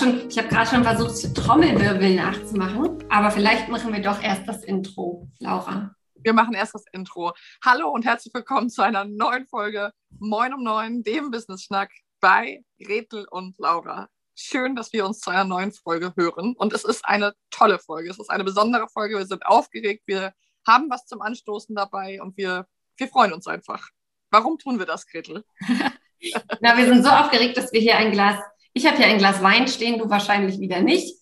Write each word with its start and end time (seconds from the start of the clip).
schon, 0.00 0.28
ich 0.30 0.38
habe 0.38 0.48
gerade 0.48 0.70
schon 0.70 0.82
versucht, 0.82 1.36
Trommelwirbel 1.36 2.14
nachzumachen, 2.14 3.04
aber 3.10 3.30
vielleicht 3.30 3.68
machen 3.68 3.92
wir 3.92 4.00
doch 4.00 4.22
erst 4.22 4.48
das 4.48 4.64
Intro, 4.64 5.28
Laura. 5.38 5.94
Wir 6.14 6.32
machen 6.32 6.54
erst 6.54 6.74
das 6.74 6.84
Intro. 6.92 7.32
Hallo 7.62 7.90
und 7.90 8.06
herzlich 8.06 8.32
willkommen 8.32 8.70
zu 8.70 8.80
einer 8.80 9.04
neuen 9.04 9.46
Folge 9.46 9.92
Moin 10.18 10.54
um 10.54 10.62
Neun, 10.62 11.02
dem 11.02 11.30
Business 11.30 11.64
Schnack 11.64 11.90
bei 12.18 12.62
Gretel 12.82 13.26
und 13.30 13.58
Laura. 13.58 14.08
Schön, 14.34 14.74
dass 14.74 14.90
wir 14.94 15.04
uns 15.04 15.20
zu 15.20 15.30
einer 15.30 15.44
neuen 15.44 15.72
Folge 15.72 16.14
hören. 16.16 16.54
Und 16.56 16.72
es 16.72 16.84
ist 16.84 17.04
eine 17.04 17.34
tolle 17.50 17.78
Folge. 17.78 18.08
Es 18.08 18.18
ist 18.18 18.30
eine 18.30 18.44
besondere 18.44 18.88
Folge. 18.88 19.18
Wir 19.18 19.26
sind 19.26 19.44
aufgeregt. 19.44 20.04
Wir 20.06 20.32
haben 20.66 20.88
was 20.88 21.04
zum 21.04 21.20
Anstoßen 21.20 21.74
dabei 21.74 22.22
und 22.22 22.38
wir, 22.38 22.66
wir 22.96 23.08
freuen 23.08 23.34
uns 23.34 23.46
einfach. 23.46 23.86
Warum 24.30 24.58
tun 24.58 24.78
wir 24.78 24.86
das, 24.86 25.06
Gretel? 25.06 25.44
Na, 26.60 26.76
wir 26.76 26.86
sind 26.86 27.02
so 27.02 27.10
aufgeregt, 27.10 27.56
dass 27.56 27.72
wir 27.72 27.80
hier 27.80 27.96
ein 27.96 28.12
Glas, 28.12 28.38
ich 28.72 28.86
habe 28.86 28.96
hier 28.96 29.06
ein 29.06 29.18
Glas 29.18 29.42
Wein 29.42 29.68
stehen, 29.68 29.98
du 29.98 30.08
wahrscheinlich 30.08 30.58
wieder 30.60 30.80
nicht. 30.80 31.20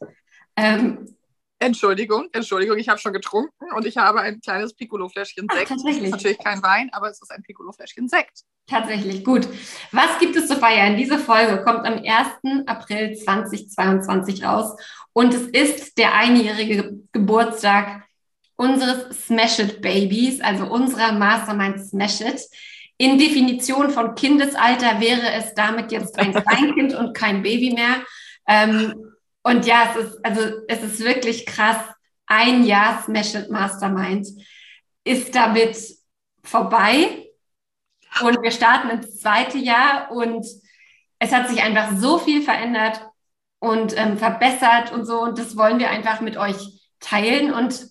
Ähm, 0.57 1.07
Entschuldigung, 1.61 2.29
Entschuldigung, 2.33 2.79
ich 2.79 2.88
habe 2.88 3.01
schon 3.01 3.12
getrunken 3.12 3.73
und 3.74 3.84
ich 3.84 3.97
habe 3.97 4.21
ein 4.21 4.41
kleines 4.41 4.74
Piccolo-Fläschchen 4.74 5.47
Sekt. 5.51 5.65
Ach, 5.65 5.69
tatsächlich. 5.69 6.11
Natürlich 6.11 6.38
kein 6.38 6.62
Wein, 6.62 6.88
aber 6.93 7.11
es 7.11 7.21
ist 7.21 7.33
ein 7.33 7.43
Piccolo-Fläschchen 7.43 8.09
Sekt. 8.09 8.43
Tatsächlich, 8.69 9.24
gut. 9.24 9.48
Was 9.91 10.19
gibt 10.21 10.37
es 10.37 10.47
zu 10.47 10.57
feiern? 10.57 10.97
Diese 10.97 11.19
Folge 11.19 11.65
kommt 11.65 11.84
am 11.84 12.02
1. 12.05 12.66
April 12.66 13.16
2022 13.16 14.45
raus 14.45 14.79
und 15.12 15.35
es 15.35 15.49
ist 15.49 15.99
der 15.99 16.15
einjährige 16.15 17.01
Geburtstag 17.12 18.05
unseres 18.55 19.27
Smash 19.27 19.59
It 19.59 19.80
Babies, 19.80 20.41
also 20.41 20.65
unserer 20.65 21.12
Mastermind 21.12 21.80
Smash 21.80 22.21
It. 22.21 22.41
In 22.98 23.16
Definition 23.16 23.91
von 23.91 24.16
Kindesalter 24.16 25.01
wäre 25.01 25.32
es 25.32 25.54
damit 25.54 25.93
jetzt 25.93 26.18
ein 26.18 26.35
Kleinkind 26.45 26.95
und 26.95 27.15
kein 27.15 27.43
Baby 27.43 27.73
mehr. 27.73 28.05
Ähm, 28.46 29.13
und 29.43 29.66
ja, 29.66 29.90
es 29.90 30.05
ist, 30.05 30.24
also 30.24 30.40
es 30.66 30.82
ist 30.82 31.01
wirklich 31.01 31.46
krass. 31.46 31.79
Ein 32.27 32.65
Jahr 32.65 33.02
Smash 33.02 33.35
It 33.35 33.51
Mastermind 33.51 34.27
ist 35.05 35.35
damit 35.35 35.79
vorbei. 36.43 37.29
Und 38.21 38.43
wir 38.43 38.51
starten 38.51 38.90
ins 38.90 39.21
zweite 39.21 39.59
Jahr 39.59 40.10
und 40.10 40.45
es 41.21 41.33
hat 41.33 41.49
sich 41.49 41.62
einfach 41.62 41.96
so 41.96 42.18
viel 42.18 42.43
verändert 42.43 43.01
und 43.60 43.96
ähm, 43.96 44.18
verbessert 44.18 44.93
und 44.93 45.05
so. 45.05 45.21
Und 45.21 45.38
das 45.38 45.57
wollen 45.57 45.79
wir 45.79 45.90
einfach 45.90 46.21
mit 46.21 46.37
euch 46.37 46.90
teilen. 47.01 47.52
Und 47.52 47.87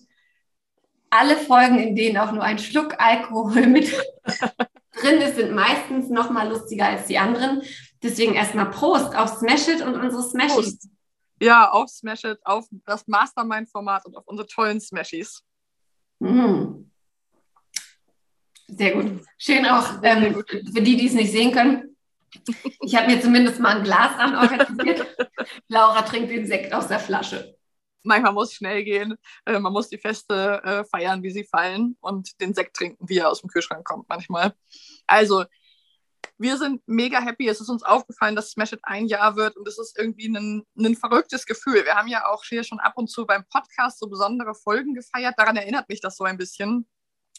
alle 1.10 1.36
Folgen, 1.36 1.78
in 1.78 1.96
denen 1.96 2.18
auch 2.18 2.32
nur 2.32 2.42
ein 2.42 2.58
Schluck 2.58 2.96
Alkohol 2.98 3.66
mit 3.66 3.92
drin 5.00 5.20
ist, 5.20 5.36
sind 5.36 5.54
meistens 5.54 6.08
noch 6.08 6.30
mal 6.30 6.48
lustiger 6.48 6.86
als 6.86 7.06
die 7.06 7.18
anderen. 7.18 7.62
Deswegen 8.02 8.34
erstmal 8.34 8.70
Prost 8.70 9.14
auf 9.14 9.38
Smash 9.38 9.68
It 9.68 9.82
und 9.82 9.94
unsere 9.94 10.22
Smashies. 10.22 10.88
Ja, 11.40 11.70
auf 11.70 11.88
Smash 11.88 12.24
It, 12.24 12.38
auf 12.44 12.66
das 12.86 13.06
Mastermind-Format 13.06 14.06
und 14.06 14.16
auf 14.16 14.26
unsere 14.26 14.46
tollen 14.46 14.80
Smashies. 14.80 15.42
Mm. 16.20 16.84
Sehr 18.68 18.92
gut. 18.92 19.22
Schön 19.38 19.64
auch 19.66 20.02
ähm, 20.02 20.34
gut. 20.34 20.50
für 20.50 20.82
die, 20.82 20.96
die 20.96 21.06
es 21.06 21.14
nicht 21.14 21.32
sehen 21.32 21.52
können. 21.52 21.96
Ich 22.82 22.94
habe 22.94 23.06
mir 23.06 23.20
zumindest 23.20 23.58
mal 23.60 23.78
ein 23.78 23.84
Glas 23.84 24.18
ran 24.18 24.34
organisiert. 24.36 25.06
Laura 25.68 26.02
trinkt 26.02 26.30
den 26.30 26.46
Sekt 26.46 26.72
aus 26.74 26.88
der 26.88 26.98
Flasche 26.98 27.57
manchmal 28.02 28.32
muss 28.32 28.50
es 28.50 28.54
schnell 28.54 28.84
gehen. 28.84 29.16
Äh, 29.44 29.58
man 29.58 29.72
muss 29.72 29.88
die 29.88 29.98
Feste 29.98 30.62
äh, 30.64 30.84
feiern, 30.84 31.22
wie 31.22 31.30
sie 31.30 31.44
fallen 31.44 31.96
und 32.00 32.40
den 32.40 32.54
Sekt 32.54 32.76
trinken, 32.76 33.08
wie 33.08 33.18
er 33.18 33.30
aus 33.30 33.40
dem 33.40 33.50
Kühlschrank 33.50 33.84
kommt 33.84 34.08
manchmal. 34.08 34.54
Also, 35.06 35.44
wir 36.38 36.56
sind 36.56 36.82
mega 36.86 37.20
happy. 37.20 37.48
Es 37.48 37.60
ist 37.60 37.68
uns 37.68 37.82
aufgefallen, 37.82 38.36
dass 38.36 38.50
Smash 38.50 38.72
It 38.72 38.80
ein 38.84 39.06
Jahr 39.06 39.36
wird 39.36 39.56
und 39.56 39.66
es 39.66 39.78
ist 39.78 39.98
irgendwie 39.98 40.28
ein, 40.28 40.62
ein 40.78 40.94
verrücktes 40.94 41.46
Gefühl. 41.46 41.84
Wir 41.84 41.96
haben 41.96 42.08
ja 42.08 42.26
auch 42.26 42.44
hier 42.44 42.62
schon 42.62 42.78
ab 42.78 42.92
und 42.96 43.10
zu 43.10 43.26
beim 43.26 43.44
Podcast 43.50 43.98
so 43.98 44.08
besondere 44.08 44.54
Folgen 44.54 44.94
gefeiert. 44.94 45.34
Daran 45.36 45.56
erinnert 45.56 45.88
mich 45.88 46.00
das 46.00 46.16
so 46.16 46.24
ein 46.24 46.38
bisschen. 46.38 46.86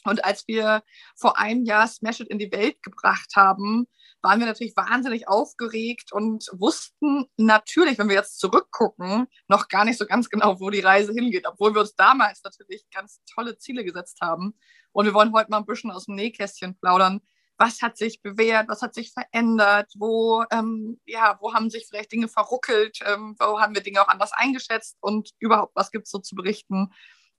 Und 0.06 0.24
als 0.24 0.48
wir 0.48 0.84
vor 1.16 1.38
einem 1.38 1.66
Jahr 1.66 1.88
Smash 1.88 2.22
It 2.22 2.30
in 2.30 2.40
die 2.40 2.52
Welt 2.52 2.82
gebracht 2.84 3.36
haben, 3.36 3.88
waren 4.22 4.40
wir 4.40 4.48
natürlich 4.48 4.76
wahnsinnig 4.76 5.28
aufgeregt 5.28 6.12
und 6.12 6.50
wussten 6.54 7.26
natürlich, 7.38 7.98
wenn 7.98 8.10
wir 8.10 8.16
jetzt 8.16 8.40
zurückgucken, 8.40 9.28
noch 9.48 9.68
gar 9.68 9.86
nicht 9.86 9.98
so 9.98 10.06
ganz 10.06 10.30
genau, 10.30 10.60
wo 10.60 10.70
die 10.70 10.82
Reise 10.82 11.14
hingeht, 11.14 11.48
obwohl 11.48 11.74
wir 11.74 11.82
uns 11.82 11.96
damals 11.96 12.44
natürlich 12.44 12.86
ganz 12.94 13.22
tolle 13.34 13.58
Ziele 13.58 13.84
gesetzt 13.84 14.20
haben. 14.22 14.58
Und 14.92 15.06
wir 15.06 15.14
wollen 15.14 15.34
heute 15.34 15.52
mal 15.52 15.58
ein 15.58 15.66
bisschen 15.66 15.92
aus 15.92 16.06
dem 16.06 16.16
Nähkästchen 16.16 16.78
plaudern. 16.78 17.22
Was 17.58 17.81
hat 17.81 17.98
sich 17.98 18.22
bewährt? 18.22 18.70
Was 18.70 18.81
hat 18.81 18.94
sich 18.94 19.12
verändert? 19.12 19.92
Wo, 19.98 20.44
ähm, 20.52 21.00
ja, 21.06 21.38
wo 21.42 21.54
haben 21.54 21.70
sich 21.70 21.88
vielleicht 21.88 22.12
Dinge 22.12 22.30
verruckelt? 22.30 23.00
Ähm, 23.06 23.36
wo 23.38 23.60
haben 23.60 23.76
wir 23.76 23.84
Dinge 23.84 24.02
auch 24.02 24.08
anders 24.08 24.31
eingeschätzt? 24.31 24.98
Und 25.02 25.31
überhaupt, 25.40 25.76
was 25.76 25.92
gibt 25.92 26.06
es 26.06 26.12
so 26.12 26.20
zu 26.20 26.36
berichten 26.36 26.90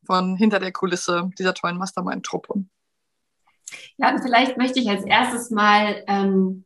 von 0.04 0.36
hinter 0.36 0.58
der 0.58 0.72
Kulisse 0.72 1.30
dieser 1.38 1.54
tollen 1.54 1.78
Mastermind-Truppe? 1.78 2.64
Ja, 3.96 4.10
und 4.10 4.22
vielleicht 4.22 4.56
möchte 4.56 4.80
ich 4.80 4.88
als 4.88 5.04
erstes 5.04 5.50
mal 5.50 6.02
ähm, 6.06 6.64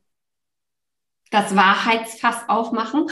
das 1.31 1.55
Wahrheitsfass 1.55 2.47
aufmachen, 2.47 3.07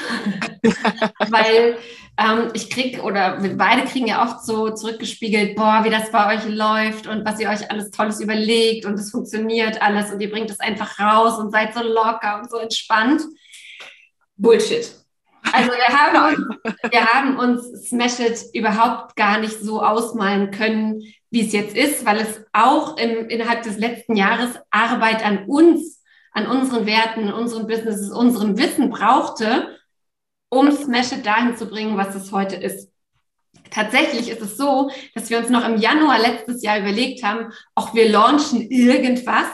weil 1.30 1.78
ähm, 2.18 2.52
ich 2.54 2.70
krieg 2.70 3.04
oder 3.04 3.42
wir 3.44 3.58
beide 3.58 3.86
kriegen 3.86 4.08
ja 4.08 4.24
oft 4.24 4.46
so 4.46 4.70
zurückgespiegelt, 4.70 5.56
boah, 5.56 5.82
wie 5.84 5.90
das 5.90 6.12
bei 6.12 6.36
euch 6.36 6.48
läuft 6.48 7.08
und 7.08 7.26
was 7.26 7.40
ihr 7.40 7.50
euch 7.50 7.70
alles 7.70 7.92
Tolles 7.92 8.22
überlegt 8.22 8.86
und 8.86 8.94
es 8.94 9.12
funktioniert 9.12 9.82
alles 9.82 10.12
und 10.12 10.22
ihr 10.22 10.32
bringt 10.32 10.50
es 10.50 10.60
einfach 10.60 11.00
raus 11.00 11.38
und 11.40 11.52
seid 11.52 11.74
so 11.74 11.82
locker 11.82 12.40
und 12.40 12.50
so 12.50 12.58
entspannt. 12.58 13.24
Bullshit. 14.38 15.03
Also 15.54 15.72
wir 15.72 15.88
haben, 15.88 16.34
uns, 16.34 16.92
wir 16.92 17.06
haben 17.06 17.38
uns 17.38 17.90
Smash 17.90 18.20
It 18.20 18.44
überhaupt 18.54 19.16
gar 19.16 19.40
nicht 19.40 19.60
so 19.60 19.84
ausmalen 19.84 20.50
können, 20.52 21.02
wie 21.30 21.46
es 21.46 21.54
jetzt 21.54 21.76
ist, 21.76 22.06
weil 22.06 22.18
es 22.18 22.44
auch 22.54 22.98
im, 22.98 23.30
innerhalb 23.30 23.62
des 23.62 23.78
letzten 23.78 24.16
Jahres 24.16 24.60
Arbeit 24.72 25.24
an 25.24 25.46
uns 25.46 26.04
an 26.34 26.48
unseren 26.48 26.86
Werten, 26.86 27.32
unseren 27.32 27.68
Businesses, 27.68 28.12
unserem 28.12 28.58
Wissen 28.58 28.90
brauchte, 28.90 29.78
um 30.50 30.72
Smash 30.72 31.12
It 31.12 31.26
dahin 31.26 31.56
zu 31.56 31.68
bringen, 31.68 31.98
was 31.98 32.16
es 32.16 32.32
heute 32.32 32.56
ist. 32.56 32.92
Tatsächlich 33.70 34.30
ist 34.30 34.42
es 34.42 34.58
so, 34.58 34.92
dass 35.14 35.30
wir 35.30 35.38
uns 35.38 35.50
noch 35.50 35.68
im 35.68 35.78
Januar 35.78 36.20
letztes 36.20 36.64
Jahr 36.64 36.80
überlegt 36.80 37.24
haben, 37.24 37.52
auch 37.76 37.94
wir 37.94 38.10
launchen 38.10 38.62
irgendwas. 38.62 39.48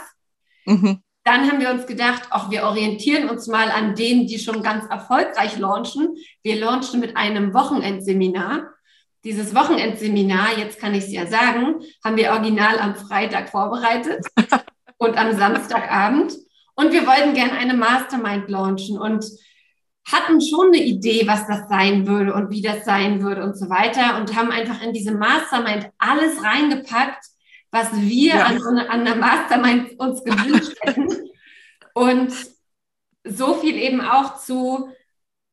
Mhm. 0.66 1.02
Dann 1.24 1.50
haben 1.50 1.60
wir 1.60 1.70
uns 1.70 1.86
gedacht, 1.86 2.24
auch 2.32 2.50
wir 2.50 2.64
orientieren 2.64 3.30
uns 3.30 3.48
mal 3.48 3.70
an 3.70 3.96
denen, 3.96 4.28
die 4.28 4.40
schon 4.40 4.64
ganz 4.64 4.86
erfolgreich 4.90 5.58
launchen. 5.58 6.16
Wir 6.44 6.60
launchen 6.60 7.00
mit 7.00 7.18
einem 7.18 7.54
Wochenendseminar. 7.54 8.70
Dieses 9.24 9.54
Wochenendseminar, 9.54 10.58
jetzt 10.58 10.80
kann 10.80 10.96
ich 10.96 11.06
es 11.06 11.12
ja 11.12 11.28
sagen, 11.28 11.82
haben 12.04 12.16
wir 12.16 12.32
original 12.32 12.80
am 12.80 12.96
Freitag 12.96 13.50
vorbereitet 13.50 14.26
und 14.98 15.18
am 15.18 15.38
Samstagabend. 15.38 16.34
Und 16.76 16.94
wir 16.94 17.06
wollten 17.06 17.34
gerne 17.34 17.54
eine 17.54 17.74
Mastermind 17.74 18.50
launchen 18.50 18.98
und 18.98 19.26
hatten 20.12 20.42
schon 20.42 20.68
eine 20.68 20.82
Idee, 20.82 21.28
was 21.28 21.46
das 21.48 21.68
sein 21.68 22.08
würde 22.08 22.34
und 22.34 22.50
wie 22.50 22.62
das 22.62 22.86
sein 22.86 23.22
würde 23.22 23.44
und 23.44 23.58
so 23.58 23.70
weiter 23.70 24.18
und 24.18 24.36
haben 24.36 24.52
einfach 24.52 24.82
in 24.82 24.94
diese 24.94 25.12
Mastermind 25.12 25.90
alles 25.98 26.44
reingepackt, 26.44 27.26
was 27.72 27.94
wir 27.94 28.36
ja. 28.36 28.46
an, 28.46 28.78
an 28.78 29.06
der 29.06 29.16
Mastermind 29.16 30.00
uns 30.00 30.24
gewünscht 30.24 30.78
hätten. 30.82 31.08
Und 31.94 32.34
so 33.24 33.56
viel 33.56 33.76
eben 33.76 34.02
auch 34.02 34.38
zu, 34.38 34.90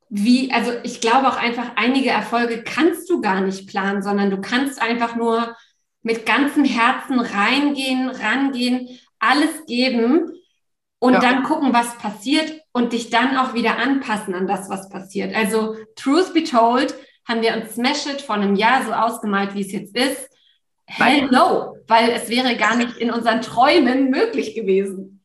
wie, 0.08 0.52
also 0.52 0.72
ich 0.82 1.00
glaube 1.00 1.28
auch 1.28 1.36
einfach, 1.36 1.72
einige 1.76 2.10
Erfolge 2.10 2.62
kannst 2.62 3.10
du 3.10 3.20
gar 3.20 3.40
nicht 3.40 3.68
planen, 3.68 4.02
sondern 4.02 4.30
du 4.30 4.40
kannst 4.40 4.80
einfach 4.80 5.16
nur 5.16 5.56
mit 6.02 6.24
ganzem 6.24 6.64
Herzen 6.64 7.18
reingehen, 7.18 8.08
rangehen, 8.08 8.88
alles 9.18 9.66
geben 9.66 10.32
und 10.98 11.14
ja. 11.14 11.20
dann 11.20 11.42
gucken, 11.42 11.72
was 11.72 11.98
passiert 11.98 12.60
und 12.72 12.92
dich 12.92 13.10
dann 13.10 13.36
auch 13.36 13.54
wieder 13.54 13.76
anpassen 13.78 14.34
an 14.34 14.46
das, 14.46 14.70
was 14.70 14.88
passiert. 14.88 15.34
Also, 15.34 15.76
truth 15.96 16.32
be 16.32 16.44
told, 16.44 16.94
haben 17.28 17.42
wir 17.42 17.56
uns 17.56 17.74
Smash 17.74 18.06
It 18.06 18.22
vor 18.22 18.36
einem 18.36 18.54
Jahr 18.54 18.84
so 18.84 18.92
ausgemalt, 18.92 19.54
wie 19.54 19.62
es 19.62 19.72
jetzt 19.72 19.96
ist. 19.96 20.30
Hell 20.86 21.26
no, 21.26 21.75
weil 21.86 22.10
es 22.10 22.28
wäre 22.28 22.56
gar 22.56 22.76
nicht 22.76 22.96
in 22.96 23.10
unseren 23.10 23.42
Träumen 23.42 24.10
möglich 24.10 24.54
gewesen. 24.54 25.16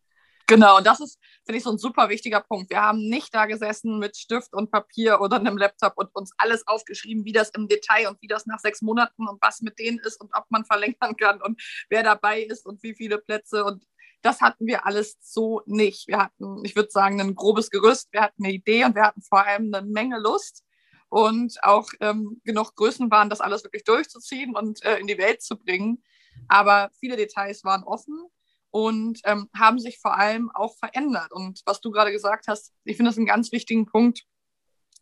Genau, 0.47 0.77
und 0.77 0.85
das 0.85 0.99
ist, 0.99 1.17
finde 1.45 1.59
ich, 1.59 1.63
so 1.63 1.71
ein 1.71 1.77
super 1.77 2.09
wichtiger 2.09 2.41
Punkt. 2.41 2.69
Wir 2.69 2.81
haben 2.81 3.07
nicht 3.07 3.33
da 3.33 3.45
gesessen 3.45 3.99
mit 3.99 4.17
Stift 4.17 4.53
und 4.53 4.69
Papier 4.69 5.21
oder 5.21 5.37
einem 5.37 5.57
Laptop 5.57 5.93
und 5.95 6.13
uns 6.13 6.33
alles 6.37 6.67
aufgeschrieben, 6.67 7.23
wie 7.23 7.31
das 7.31 7.51
im 7.51 7.69
Detail 7.69 8.09
und 8.09 8.21
wie 8.21 8.27
das 8.27 8.45
nach 8.45 8.59
sechs 8.59 8.81
Monaten 8.81 9.29
und 9.29 9.41
was 9.41 9.61
mit 9.61 9.79
denen 9.79 9.99
ist 9.99 10.19
und 10.19 10.29
ob 10.35 10.45
man 10.49 10.65
verlängern 10.71 11.15
kann 11.15 11.41
und 11.41 11.61
wer 11.89 12.03
dabei 12.03 12.41
ist 12.41 12.65
und 12.65 12.83
wie 12.83 12.95
viele 12.95 13.17
Plätze 13.17 13.63
und 13.63 13.85
das 14.23 14.41
hatten 14.41 14.67
wir 14.67 14.85
alles 14.85 15.17
so 15.21 15.61
nicht. 15.65 16.07
Wir 16.07 16.17
hatten, 16.17 16.63
ich 16.63 16.75
würde 16.75 16.91
sagen, 16.91 17.19
ein 17.21 17.33
grobes 17.33 17.69
Gerüst, 17.69 18.09
wir 18.11 18.21
hatten 18.21 18.43
eine 18.43 18.53
Idee 18.53 18.83
und 18.83 18.93
wir 18.93 19.03
hatten 19.03 19.21
vor 19.21 19.45
allem 19.45 19.73
eine 19.73 19.87
Menge 19.87 20.19
Lust 20.19 20.63
und 21.09 21.57
auch 21.63 21.89
ähm, 22.01 22.41
genug 22.43 22.75
Größen 22.75 23.09
waren, 23.09 23.29
das 23.29 23.41
alles 23.41 23.63
wirklich 23.63 23.83
durchzuziehen 23.83 24.55
und 24.55 24.83
äh, 24.83 24.97
in 24.97 25.07
die 25.07 25.17
Welt 25.17 25.41
zu 25.41 25.57
bringen. 25.57 26.03
Aber 26.47 26.91
viele 26.99 27.15
Details 27.15 27.63
waren 27.63 27.83
offen 27.83 28.27
und 28.71 29.19
ähm, 29.25 29.49
haben 29.55 29.79
sich 29.79 29.99
vor 29.99 30.17
allem 30.17 30.49
auch 30.53 30.77
verändert. 30.77 31.31
Und 31.31 31.61
was 31.65 31.81
du 31.81 31.91
gerade 31.91 32.11
gesagt 32.11 32.47
hast, 32.47 32.73
ich 32.83 32.97
finde 32.97 33.09
das 33.09 33.17
einen 33.17 33.27
ganz 33.27 33.51
wichtigen 33.51 33.85
Punkt, 33.85 34.23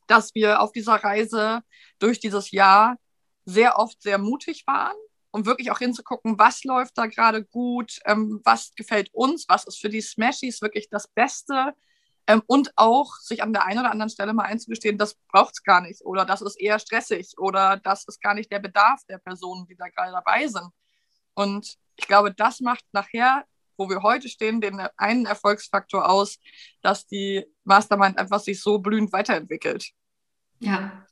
dass 0.08 0.34
wir 0.34 0.62
auf 0.62 0.72
dieser 0.72 0.96
Reise 0.96 1.62
durch 2.00 2.20
dieses 2.20 2.52
Jahr 2.52 2.98
sehr 3.46 3.78
oft 3.78 4.02
sehr 4.02 4.18
mutig 4.18 4.64
waren, 4.68 4.96
um 5.32 5.46
wirklich 5.46 5.72
auch 5.72 5.80
hinzugucken, 5.80 6.40
was 6.40 6.64
läuft 6.64 6.98
da 6.98 7.06
gerade 7.06 7.46
gut, 7.46 8.00
ähm, 8.06 8.42
was 8.44 8.74
gefällt 8.76 9.14
uns, 9.14 9.46
was 9.48 9.66
ist 9.66 9.80
für 9.80 9.90
die 9.90 10.02
Smashies 10.02 10.62
wirklich 10.62 10.90
das 10.90 11.08
Beste 11.08 11.74
ähm, 12.28 12.44
und 12.48 12.72
auch 12.76 13.16
sich 13.18 13.42
an 13.44 13.54
der 13.54 13.66
einen 13.66 13.80
oder 13.80 13.92
anderen 13.92 14.10
Stelle 14.10 14.34
mal 14.34 14.44
einzugestehen, 14.44 14.98
das 14.98 15.16
braucht 15.32 15.54
es 15.54 15.64
gar 15.64 15.82
nicht 15.82 16.04
oder 16.06 16.26
das 16.26 16.42
ist 16.42 16.60
eher 16.60 16.80
stressig 16.80 17.34
oder 17.38 17.78
das 17.78 18.06
ist 18.06 18.22
gar 18.22 18.36
nicht 18.36 18.52
der 18.52 18.60
Bedarf 18.60 19.04
der 19.10 19.18
Personen, 19.18 19.66
die 19.68 19.76
da 19.76 19.88
gerade 19.90 20.12
dabei 20.12 20.48
sind. 20.48 20.70
Und 21.40 21.78
ich 21.96 22.06
glaube, 22.06 22.34
das 22.34 22.60
macht 22.60 22.84
nachher, 22.92 23.46
wo 23.78 23.90
wir 23.90 24.04
heute 24.04 24.28
stehen, 24.28 24.60
den 24.60 24.78
einen 24.98 25.26
Erfolgsfaktor 25.26 26.10
aus, 26.10 26.38
dass 26.82 27.08
die 27.08 27.46
Mastermind 27.64 28.18
einfach 28.18 28.42
sich 28.42 28.62
so 28.62 28.80
blühend 28.80 29.14
weiterentwickelt. 29.14 29.92
Ja, 30.60 31.06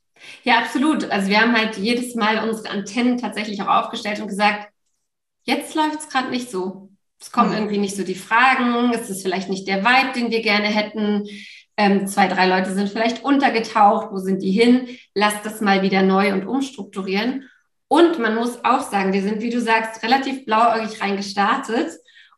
ja, 0.44 0.58
absolut. 0.58 1.10
Also 1.10 1.30
wir 1.30 1.40
haben 1.40 1.56
halt 1.56 1.78
jedes 1.78 2.14
Mal 2.14 2.46
unsere 2.46 2.68
Antennen 2.68 3.16
tatsächlich 3.16 3.62
auch 3.62 3.68
aufgestellt 3.68 4.20
und 4.20 4.28
gesagt, 4.28 4.68
jetzt 5.44 5.74
läuft 5.74 6.00
es 6.00 6.10
gerade 6.10 6.28
nicht 6.28 6.50
so. 6.50 6.90
Es 7.18 7.32
kommen 7.32 7.52
mhm. 7.52 7.56
irgendwie 7.56 7.78
nicht 7.78 7.96
so 7.96 8.04
die 8.04 8.14
Fragen, 8.14 8.92
es 8.92 9.08
ist 9.08 9.22
vielleicht 9.22 9.48
nicht 9.48 9.66
der 9.66 9.82
Vibe, 9.82 10.12
den 10.14 10.30
wir 10.30 10.42
gerne 10.42 10.66
hätten. 10.66 11.26
Ähm, 11.78 12.06
zwei, 12.06 12.28
drei 12.28 12.46
Leute 12.46 12.74
sind 12.74 12.90
vielleicht 12.90 13.24
untergetaucht, 13.24 14.08
wo 14.10 14.18
sind 14.18 14.42
die 14.42 14.50
hin? 14.50 14.88
Lass 15.14 15.40
das 15.42 15.62
mal 15.62 15.80
wieder 15.80 16.02
neu 16.02 16.34
und 16.34 16.46
umstrukturieren. 16.46 17.48
Und 17.88 18.18
man 18.18 18.34
muss 18.34 18.64
auch 18.64 18.82
sagen, 18.82 19.12
wir 19.12 19.22
sind, 19.22 19.40
wie 19.40 19.50
du 19.50 19.60
sagst, 19.60 20.02
relativ 20.02 20.44
blauäugig 20.44 21.00
reingestartet. 21.00 21.90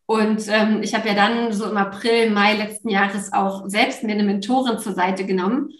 Und 0.06 0.46
ähm, 0.48 0.82
ich 0.82 0.94
habe 0.94 1.08
ja 1.08 1.14
dann 1.14 1.52
so 1.52 1.68
im 1.68 1.76
April, 1.76 2.30
Mai 2.30 2.54
letzten 2.54 2.88
Jahres 2.88 3.32
auch 3.32 3.68
selbst 3.68 4.02
mir 4.02 4.12
eine 4.12 4.24
Mentorin 4.24 4.78
zur 4.78 4.94
Seite 4.94 5.24
genommen 5.24 5.70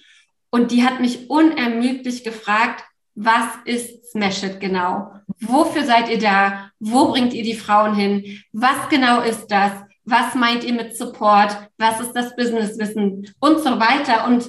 und 0.50 0.72
die 0.72 0.84
hat 0.84 1.00
mich 1.00 1.30
unermüdlich 1.30 2.24
gefragt, 2.24 2.84
was 3.14 3.46
ist 3.64 4.10
Smash 4.10 4.42
It 4.42 4.60
genau? 4.60 5.12
Wofür 5.40 5.84
seid 5.84 6.08
ihr 6.08 6.18
da? 6.18 6.70
Wo 6.80 7.08
bringt 7.08 7.32
ihr 7.32 7.42
die 7.42 7.54
Frauen 7.54 7.94
hin? 7.94 8.42
Was 8.52 8.88
genau 8.88 9.20
ist 9.20 9.46
das? 9.48 9.72
Was 10.04 10.34
meint 10.34 10.64
ihr 10.64 10.72
mit 10.72 10.96
Support? 10.96 11.56
Was 11.78 12.00
ist 12.00 12.12
das 12.12 12.34
Businesswissen? 12.34 13.32
Und 13.38 13.60
so 13.60 13.78
weiter. 13.78 14.26
Und 14.26 14.48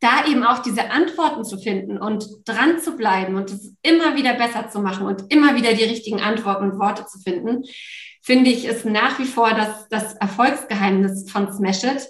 da 0.00 0.26
eben 0.26 0.44
auch 0.44 0.58
diese 0.58 0.90
Antworten 0.90 1.44
zu 1.44 1.58
finden 1.58 1.98
und 1.98 2.26
dran 2.44 2.80
zu 2.80 2.96
bleiben 2.96 3.36
und 3.36 3.50
es 3.50 3.72
immer 3.82 4.14
wieder 4.16 4.34
besser 4.34 4.68
zu 4.68 4.80
machen 4.80 5.06
und 5.06 5.32
immer 5.32 5.56
wieder 5.56 5.72
die 5.72 5.84
richtigen 5.84 6.20
Antworten 6.20 6.70
und 6.70 6.78
Worte 6.78 7.06
zu 7.06 7.18
finden, 7.18 7.64
finde 8.22 8.50
ich, 8.50 8.66
ist 8.66 8.84
nach 8.84 9.18
wie 9.18 9.24
vor 9.24 9.50
das, 9.50 9.88
das 9.88 10.14
Erfolgsgeheimnis 10.14 11.30
von 11.30 11.52
Smash 11.52 11.84
It. 11.84 12.08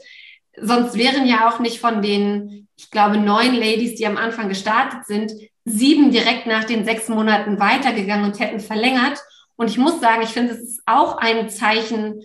Sonst 0.60 0.96
wären 0.96 1.26
ja 1.26 1.48
auch 1.48 1.60
nicht 1.60 1.78
von 1.78 2.02
den 2.02 2.66
ich 2.76 2.90
glaube, 2.90 3.16
neun 3.16 3.54
Ladies, 3.54 3.94
die 3.96 4.06
am 4.06 4.16
Anfang 4.16 4.48
gestartet 4.48 5.06
sind, 5.06 5.32
sieben 5.64 6.10
direkt 6.10 6.46
nach 6.46 6.64
den 6.64 6.84
sechs 6.84 7.08
Monaten 7.08 7.58
weitergegangen 7.58 8.26
und 8.26 8.38
hätten 8.38 8.60
verlängert. 8.60 9.18
Und 9.56 9.70
ich 9.70 9.78
muss 9.78 10.00
sagen, 10.00 10.22
ich 10.22 10.30
finde, 10.30 10.52
es 10.52 10.60
ist 10.60 10.82
auch 10.86 11.16
ein 11.16 11.48
Zeichen 11.48 12.22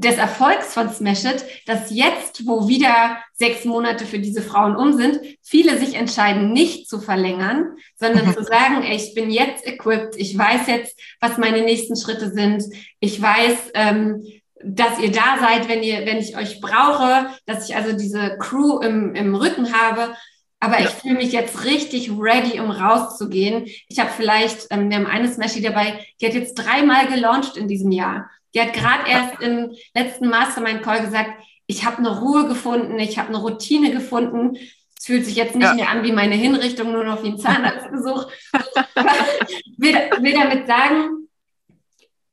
des 0.00 0.16
Erfolgs 0.16 0.74
von 0.74 0.90
Smash 0.90 1.24
It, 1.24 1.44
dass 1.66 1.90
jetzt, 1.90 2.46
wo 2.46 2.68
wieder 2.68 3.18
sechs 3.34 3.64
Monate 3.64 4.06
für 4.06 4.18
diese 4.18 4.42
Frauen 4.42 4.76
um 4.76 4.92
sind, 4.92 5.20
viele 5.42 5.78
sich 5.78 5.94
entscheiden, 5.94 6.52
nicht 6.52 6.88
zu 6.88 7.00
verlängern, 7.00 7.76
sondern 7.96 8.32
zu 8.34 8.44
sagen, 8.44 8.82
ey, 8.82 8.96
ich 8.96 9.14
bin 9.14 9.30
jetzt 9.30 9.66
equipped, 9.66 10.14
ich 10.16 10.36
weiß 10.36 10.66
jetzt, 10.68 10.98
was 11.20 11.38
meine 11.38 11.62
nächsten 11.62 11.96
Schritte 11.96 12.30
sind, 12.30 12.62
ich 13.00 13.20
weiß, 13.20 13.72
ähm, 13.74 14.22
dass 14.62 14.98
ihr 14.98 15.12
da 15.12 15.38
seid, 15.40 15.68
wenn 15.68 15.82
ihr, 15.82 16.04
wenn 16.06 16.18
ich 16.18 16.36
euch 16.36 16.60
brauche, 16.60 17.28
dass 17.46 17.68
ich 17.68 17.76
also 17.76 17.92
diese 17.92 18.36
Crew 18.38 18.80
im, 18.80 19.14
im 19.14 19.34
Rücken 19.34 19.72
habe. 19.72 20.14
Aber 20.60 20.80
ja. 20.80 20.86
ich 20.86 20.90
fühle 20.90 21.14
mich 21.14 21.32
jetzt 21.32 21.64
richtig 21.64 22.10
ready, 22.10 22.58
um 22.60 22.70
rauszugehen. 22.70 23.66
Ich 23.88 24.00
habe 24.00 24.10
vielleicht, 24.16 24.66
ähm, 24.70 24.90
wir 24.90 24.96
haben 24.96 25.06
eine 25.06 25.32
Smashy 25.32 25.62
dabei, 25.62 26.04
die 26.20 26.26
hat 26.26 26.34
jetzt 26.34 26.54
dreimal 26.54 27.06
gelauncht 27.06 27.56
in 27.56 27.68
diesem 27.68 27.92
Jahr. 27.92 28.28
Die 28.54 28.60
hat 28.60 28.72
gerade 28.72 29.08
erst 29.08 29.40
im 29.42 29.74
letzten 29.94 30.28
Mastermind 30.28 30.82
Call 30.82 31.00
gesagt, 31.02 31.30
ich 31.66 31.84
habe 31.84 31.98
eine 31.98 32.20
Ruhe 32.20 32.48
gefunden, 32.48 32.98
ich 32.98 33.18
habe 33.18 33.28
eine 33.28 33.38
Routine 33.38 33.90
gefunden. 33.90 34.56
Es 34.98 35.04
fühlt 35.04 35.24
sich 35.24 35.36
jetzt 35.36 35.54
nicht 35.54 35.66
ja. 35.66 35.74
mehr 35.74 35.90
an 35.90 36.02
wie 36.02 36.12
meine 36.12 36.34
Hinrichtung, 36.34 36.92
nur 36.92 37.04
noch 37.04 37.22
wie 37.22 37.28
ein 37.28 37.38
Zahnarztbesuch. 37.38 38.30
will, 39.76 39.94
will 39.94 40.32
damit 40.32 40.66
sagen, 40.66 41.28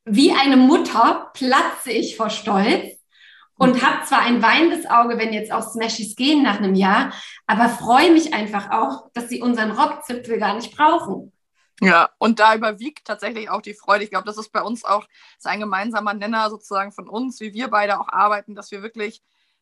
wie 0.06 0.32
eine 0.32 0.58
Mutter 0.58 1.32
platze 1.34 1.92
ich 1.92 2.16
vor 2.16 2.30
Stolz 2.30 2.96
und 3.58 3.86
habe 3.86 4.06
zwar 4.06 4.22
ein 4.22 4.42
weinendes 4.42 4.86
Auge, 4.86 5.18
wenn 5.18 5.34
jetzt 5.34 5.52
auch 5.52 5.64
Smashies 5.64 6.16
gehen 6.16 6.44
nach 6.44 6.60
einem 6.60 6.76
Jahr, 6.76 7.14
aber 7.48 7.70
freue 7.70 8.12
mich 8.12 8.34
einfach 8.34 8.72
auch, 8.72 9.10
dass 9.14 9.30
sie 9.30 9.42
unseren 9.42 9.72
Rockzipfel 9.72 10.38
gar 10.40 10.56
nicht 10.56 10.76
brauchen. 10.76 11.32
Ja, 11.82 12.10
und 12.20 12.40
da 12.40 12.56
überwiegt 12.56 13.06
tatsächlich 13.06 13.50
auch 13.50 13.62
die 13.62 13.74
Freude. 13.74 14.04
Ich 14.04 14.10
glaube, 14.10 14.26
das 14.26 14.38
ist 14.38 14.52
bei 14.52 14.62
uns 14.62 14.86
auch 14.86 15.08
ein 15.44 15.60
gemeinsamer 15.60 16.14
Nenner 16.14 16.50
sozusagen 16.50 16.92
von 16.92 17.10
uns, 17.10 17.40
wie 17.42 17.54
wir 17.54 17.68
beide 17.68 18.00
auch 18.00 18.08
arbeiten, 18.08 18.56
dass 18.56 18.72
wir 18.72 18.82
wirklich 18.82 19.22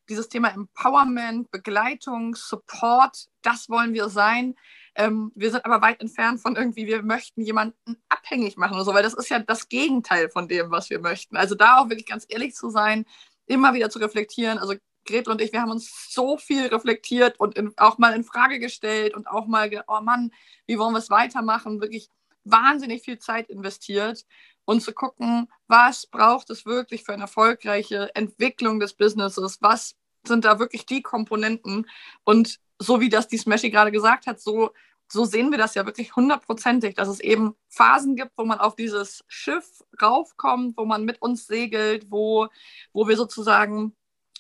dieses 0.10 0.30
Thema 0.30 0.50
Empowerment, 0.50 1.50
Begleitung, 1.50 2.36
Support, 2.36 3.28
das 3.42 3.70
wollen 3.70 3.94
wir 3.94 4.10
sein. 4.10 4.56
Ähm, 4.96 5.32
wir 5.34 5.50
sind 5.50 5.66
aber 5.66 5.82
weit 5.82 6.02
entfernt 6.02 6.42
von 6.42 6.56
irgendwie, 6.56 6.86
wir 6.86 7.02
möchten 7.02 7.42
jemanden 7.42 7.98
abhängig 8.10 8.58
machen 8.58 8.76
oder 8.76 8.86
so, 8.86 8.94
weil 8.94 9.04
das 9.04 9.14
ist 9.16 9.30
ja 9.30 9.40
das 9.40 9.70
Gegenteil 9.70 10.30
von 10.30 10.48
dem, 10.48 10.70
was 10.72 10.90
wir 10.90 11.00
möchten. 11.00 11.36
Also 11.36 11.56
da 11.56 11.80
auch 11.80 11.90
wirklich 11.90 12.06
ganz 12.06 12.26
ehrlich 12.30 12.54
zu 12.54 12.70
sein, 12.70 13.06
immer 13.48 13.74
wieder 13.74 13.90
zu 13.90 14.00
reflektieren. 14.00 14.60
Also 14.60 14.76
Gretel 15.06 15.32
und 15.32 15.42
ich, 15.42 15.52
wir 15.52 15.62
haben 15.62 15.72
uns 15.72 16.10
so 16.10 16.38
viel 16.38 16.68
reflektiert 16.68 17.40
und 17.40 17.56
in, 17.56 17.74
auch 17.78 17.98
mal 17.98 18.14
in 18.14 18.24
Frage 18.24 18.60
gestellt 18.60 19.14
und 19.14 19.28
auch 19.28 19.48
mal, 19.48 19.70
oh 19.88 20.02
Mann, 20.02 20.32
wie 20.66 20.78
wollen 20.78 20.94
wir 20.94 21.00
es 21.00 21.10
weitermachen? 21.10 21.82
Wirklich 21.82 22.10
wahnsinnig 22.44 23.04
viel 23.04 23.20
Zeit 23.20 23.50
investiert 23.50 24.26
und 24.66 24.82
zu 24.82 24.94
gucken, 24.94 25.50
was 25.68 26.06
braucht 26.08 26.50
es 26.50 26.66
wirklich 26.66 27.04
für 27.04 27.14
eine 27.14 27.24
erfolgreiche 27.24 28.14
Entwicklung 28.16 28.80
des 28.80 28.94
Businesses? 28.94 29.62
Was 29.62 29.96
sind 30.26 30.46
da 30.46 30.60
wirklich 30.60 30.86
die 30.86 31.02
Komponenten? 31.02 31.90
Und 32.24 32.60
so 32.80 33.00
wie 33.00 33.10
das 33.10 33.28
die 33.28 33.38
Smashy 33.38 33.70
gerade 33.70 33.92
gesagt 33.92 34.28
hat, 34.28 34.40
so, 34.40 34.72
so 35.08 35.26
sehen 35.26 35.52
wir 35.52 35.58
das 35.58 35.76
ja 35.76 35.86
wirklich 35.86 36.16
hundertprozentig, 36.16 36.96
dass 36.96 37.08
es 37.08 37.20
eben 37.20 37.56
Phasen 37.70 38.16
gibt, 38.16 38.32
wo 38.38 38.46
man 38.46 38.60
auf 38.60 38.76
dieses 38.76 39.24
Schiff 39.28 39.84
raufkommt, 40.02 40.78
wo 40.78 40.86
man 40.86 41.04
mit 41.04 41.22
uns 41.22 41.46
segelt, 41.46 42.10
wo, 42.10 42.48
wo 42.94 43.08
wir 43.08 43.18
sozusagen 43.18 43.96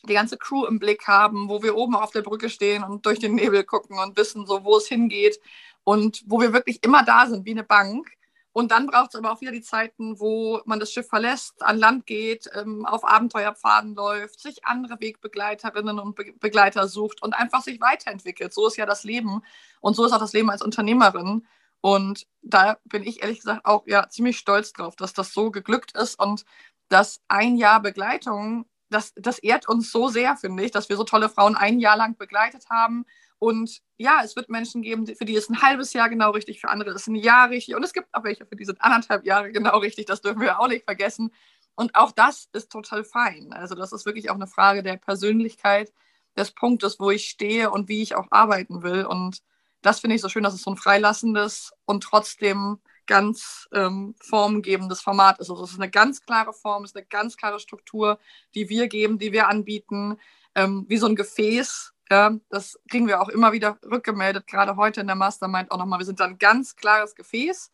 die 0.07 0.13
ganze 0.13 0.37
Crew 0.37 0.65
im 0.65 0.79
Blick 0.79 1.07
haben, 1.07 1.49
wo 1.49 1.63
wir 1.63 1.75
oben 1.75 1.95
auf 1.95 2.11
der 2.11 2.21
Brücke 2.21 2.49
stehen 2.49 2.83
und 2.83 3.05
durch 3.05 3.19
den 3.19 3.35
Nebel 3.35 3.63
gucken 3.63 3.97
und 3.99 4.17
wissen, 4.17 4.45
so 4.45 4.63
wo 4.63 4.77
es 4.77 4.87
hingeht 4.87 5.39
und 5.83 6.23
wo 6.27 6.39
wir 6.41 6.53
wirklich 6.53 6.83
immer 6.83 7.03
da 7.03 7.27
sind 7.27 7.45
wie 7.45 7.51
eine 7.51 7.63
Bank. 7.63 8.11
Und 8.51 8.71
dann 8.71 8.85
braucht 8.85 9.09
es 9.09 9.15
aber 9.15 9.31
auch 9.31 9.41
wieder 9.41 9.51
die 9.51 9.63
Zeiten, 9.63 10.19
wo 10.19 10.61
man 10.65 10.79
das 10.79 10.91
Schiff 10.91 11.07
verlässt, 11.07 11.63
an 11.63 11.79
Land 11.79 12.05
geht, 12.05 12.47
ähm, 12.53 12.85
auf 12.85 13.03
Abenteuerpfaden 13.03 13.95
läuft, 13.95 14.39
sich 14.39 14.63
andere 14.63 14.99
Wegbegleiterinnen 14.99 15.97
und 15.97 16.15
Be 16.15 16.33
Begleiter 16.39 16.87
sucht 16.87 17.23
und 17.23 17.33
einfach 17.33 17.63
sich 17.63 17.81
weiterentwickelt. 17.81 18.53
So 18.53 18.67
ist 18.67 18.77
ja 18.77 18.85
das 18.85 19.03
Leben 19.03 19.41
und 19.81 19.95
so 19.95 20.05
ist 20.05 20.13
auch 20.13 20.19
das 20.19 20.33
Leben 20.33 20.51
als 20.51 20.61
Unternehmerin. 20.61 21.47
Und 21.81 22.27
da 22.43 22.77
bin 22.85 23.03
ich 23.03 23.23
ehrlich 23.23 23.39
gesagt 23.39 23.65
auch 23.65 23.87
ja 23.87 24.07
ziemlich 24.09 24.37
stolz 24.37 24.71
drauf, 24.71 24.95
dass 24.95 25.13
das 25.13 25.33
so 25.33 25.49
geglückt 25.49 25.97
ist 25.97 26.19
und 26.19 26.45
dass 26.89 27.21
ein 27.27 27.57
Jahr 27.57 27.81
Begleitung, 27.81 28.65
das, 28.93 29.13
das 29.15 29.39
ehrt 29.39 29.67
uns 29.67 29.91
so 29.91 30.07
sehr, 30.07 30.37
finde 30.37 30.63
ich, 30.63 30.71
dass 30.71 30.89
wir 30.89 30.95
so 30.95 31.03
tolle 31.03 31.29
Frauen 31.29 31.55
ein 31.55 31.79
Jahr 31.79 31.97
lang 31.97 32.17
begleitet 32.17 32.69
haben 32.69 33.05
und 33.43 33.81
ja, 33.97 34.21
es 34.23 34.37
wird 34.37 34.47
Menschen 34.47 34.81
geben, 34.81 35.05
für 35.05 35.25
die 35.25 35.33
ist 35.33 35.49
ein 35.49 35.61
halbes 35.61 35.91
Jahr 35.91 36.07
genau 36.07 36.31
richtig, 36.31 36.61
für 36.61 36.69
andere 36.69 36.91
ist 36.91 37.07
ein 37.07 37.15
Jahr 37.15 37.49
richtig. 37.49 37.75
Und 37.75 37.83
es 37.83 37.91
gibt 37.91 38.07
auch 38.13 38.23
welche, 38.23 38.45
für 38.45 38.55
die 38.55 38.63
sind 38.63 38.81
anderthalb 38.81 39.25
Jahre 39.25 39.51
genau 39.51 39.79
richtig. 39.79 40.05
Das 40.05 40.21
dürfen 40.21 40.39
wir 40.39 40.61
auch 40.61 40.69
nicht 40.69 40.85
vergessen. 40.85 41.29
Und 41.75 41.93
auch 41.93 42.13
das 42.13 42.47
ist 42.53 42.71
total 42.71 43.03
fein. 43.03 43.51
Also 43.51 43.75
das 43.75 43.91
ist 43.91 44.05
wirklich 44.05 44.29
auch 44.29 44.35
eine 44.35 44.47
Frage 44.47 44.81
der 44.81 44.95
Persönlichkeit, 44.95 45.91
des 46.37 46.51
Punktes, 46.51 47.01
wo 47.01 47.11
ich 47.11 47.29
stehe 47.29 47.69
und 47.69 47.89
wie 47.89 48.01
ich 48.01 48.15
auch 48.15 48.27
arbeiten 48.31 48.81
will. 48.81 49.05
Und 49.05 49.41
das 49.81 49.99
finde 49.99 50.15
ich 50.15 50.21
so 50.21 50.29
schön, 50.29 50.43
dass 50.43 50.53
es 50.53 50.61
so 50.61 50.71
ein 50.71 50.77
freilassendes 50.77 51.73
und 51.83 52.01
trotzdem 52.01 52.79
ganz 53.05 53.67
ähm, 53.73 54.15
formgebendes 54.19 55.01
Format 55.01 55.39
ist. 55.39 55.49
Also 55.49 55.63
es 55.63 55.71
ist 55.71 55.79
eine 55.79 55.89
ganz 55.89 56.21
klare 56.21 56.53
Form, 56.53 56.83
es 56.83 56.91
ist 56.91 56.97
eine 56.97 57.05
ganz 57.05 57.37
klare 57.37 57.59
Struktur, 57.59 58.19
die 58.55 58.69
wir 58.69 58.87
geben, 58.87 59.19
die 59.19 59.31
wir 59.31 59.47
anbieten, 59.47 60.17
ähm, 60.55 60.85
wie 60.87 60.97
so 60.97 61.07
ein 61.07 61.15
Gefäß, 61.15 61.93
ja, 62.11 62.35
das 62.49 62.79
kriegen 62.89 63.07
wir 63.07 63.21
auch 63.21 63.29
immer 63.29 63.53
wieder 63.53 63.77
rückgemeldet, 63.83 64.45
gerade 64.47 64.75
heute 64.75 65.01
in 65.01 65.07
der 65.07 65.15
Mastermind 65.15 65.71
auch 65.71 65.77
nochmal. 65.77 65.99
Wir 65.99 66.05
sind 66.05 66.21
ein 66.21 66.37
ganz 66.37 66.75
klares 66.75 67.15
Gefäß, 67.15 67.71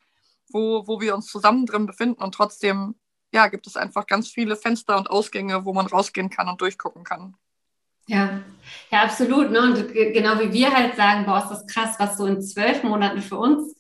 wo, 0.50 0.88
wo 0.88 1.02
wir 1.02 1.16
uns 1.16 1.28
zusammen 1.28 1.66
drin 1.66 1.86
befinden 1.86 2.22
und 2.22 2.36
trotzdem 2.36 2.96
ja, 3.32 3.48
gibt 3.48 3.68
es 3.68 3.76
einfach 3.76 4.08
ganz 4.08 4.30
viele 4.30 4.56
Fenster 4.56 4.98
und 4.98 5.10
Ausgänge, 5.10 5.66
wo 5.66 5.74
man 5.74 5.86
rausgehen 5.86 6.30
kann 6.30 6.48
und 6.50 6.62
durchgucken 6.62 7.04
kann. 7.04 7.36
Ja, 8.08 8.42
ja, 8.90 9.04
absolut. 9.04 9.52
Ne? 9.52 9.62
Und 9.62 9.94
genau 9.94 10.40
wie 10.40 10.52
wir 10.52 10.74
halt 10.74 10.96
sagen, 10.96 11.26
boah, 11.26 11.44
ist 11.44 11.50
das 11.50 11.68
krass, 11.68 11.96
was 12.00 12.18
so 12.18 12.26
in 12.26 12.42
zwölf 12.42 12.82
Monaten 12.82 13.22
für 13.22 13.38
uns 13.38 13.76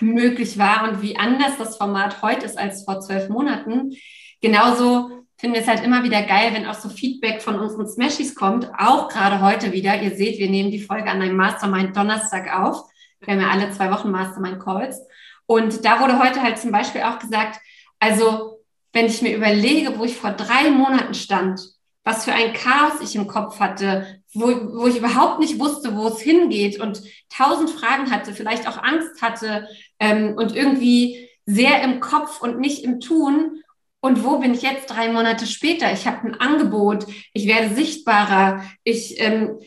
möglich 0.00 0.58
war 0.58 0.88
und 0.88 1.02
wie 1.02 1.16
anders 1.16 1.56
das 1.58 1.76
Format 1.76 2.22
heute 2.22 2.46
ist 2.46 2.58
als 2.58 2.84
vor 2.84 3.00
zwölf 3.00 3.28
Monaten 3.28 3.92
genauso 4.40 5.24
finden 5.36 5.56
wir 5.56 5.62
es 5.62 5.68
halt 5.68 5.84
immer 5.84 6.04
wieder 6.04 6.22
geil, 6.22 6.50
wenn 6.52 6.66
auch 6.66 6.74
so 6.74 6.88
Feedback 6.88 7.42
von 7.42 7.58
unseren 7.58 7.88
Smashies 7.88 8.34
kommt, 8.34 8.70
auch 8.78 9.08
gerade 9.08 9.40
heute 9.40 9.72
wieder. 9.72 10.00
Ihr 10.00 10.14
seht, 10.14 10.38
wir 10.38 10.48
nehmen 10.48 10.70
die 10.70 10.80
Folge 10.80 11.10
an 11.10 11.20
einem 11.20 11.36
Mastermind 11.36 11.96
Donnerstag 11.96 12.54
auf. 12.54 12.84
Wir 13.20 13.34
haben 13.34 13.40
ja 13.40 13.50
alle 13.50 13.70
zwei 13.72 13.90
Wochen 13.90 14.10
Mastermind 14.10 14.60
Calls. 14.60 15.00
Und 15.46 15.84
da 15.84 16.00
wurde 16.00 16.18
heute 16.18 16.42
halt 16.42 16.58
zum 16.58 16.70
Beispiel 16.70 17.02
auch 17.02 17.18
gesagt, 17.18 17.60
also 17.98 18.60
wenn 18.92 19.06
ich 19.06 19.22
mir 19.22 19.36
überlege, 19.36 19.98
wo 19.98 20.04
ich 20.04 20.16
vor 20.16 20.30
drei 20.30 20.70
Monaten 20.70 21.14
stand, 21.14 21.60
was 22.04 22.24
für 22.24 22.32
ein 22.32 22.52
Chaos 22.52 23.00
ich 23.02 23.16
im 23.16 23.26
Kopf 23.26 23.58
hatte, 23.60 24.06
wo, 24.34 24.46
wo 24.46 24.86
ich 24.86 24.98
überhaupt 24.98 25.40
nicht 25.40 25.58
wusste, 25.58 25.96
wo 25.96 26.08
es 26.08 26.20
hingeht 26.20 26.78
und 26.78 27.02
tausend 27.30 27.70
Fragen 27.70 28.10
hatte, 28.10 28.34
vielleicht 28.34 28.68
auch 28.68 28.82
Angst 28.82 29.22
hatte 29.22 29.66
ähm, 29.98 30.34
und 30.36 30.54
irgendwie 30.54 31.28
sehr 31.46 31.82
im 31.82 32.00
Kopf 32.00 32.40
und 32.42 32.60
nicht 32.60 32.84
im 32.84 33.00
Tun. 33.00 33.62
Und 34.00 34.22
wo 34.22 34.38
bin 34.38 34.52
ich 34.52 34.60
jetzt 34.60 34.90
drei 34.90 35.10
Monate 35.10 35.46
später? 35.46 35.92
Ich 35.92 36.06
habe 36.06 36.28
ein 36.28 36.34
Angebot, 36.34 37.06
ich 37.32 37.46
werde 37.46 37.74
sichtbarer, 37.74 38.62
ich 38.82 39.18
ähm, 39.18 39.58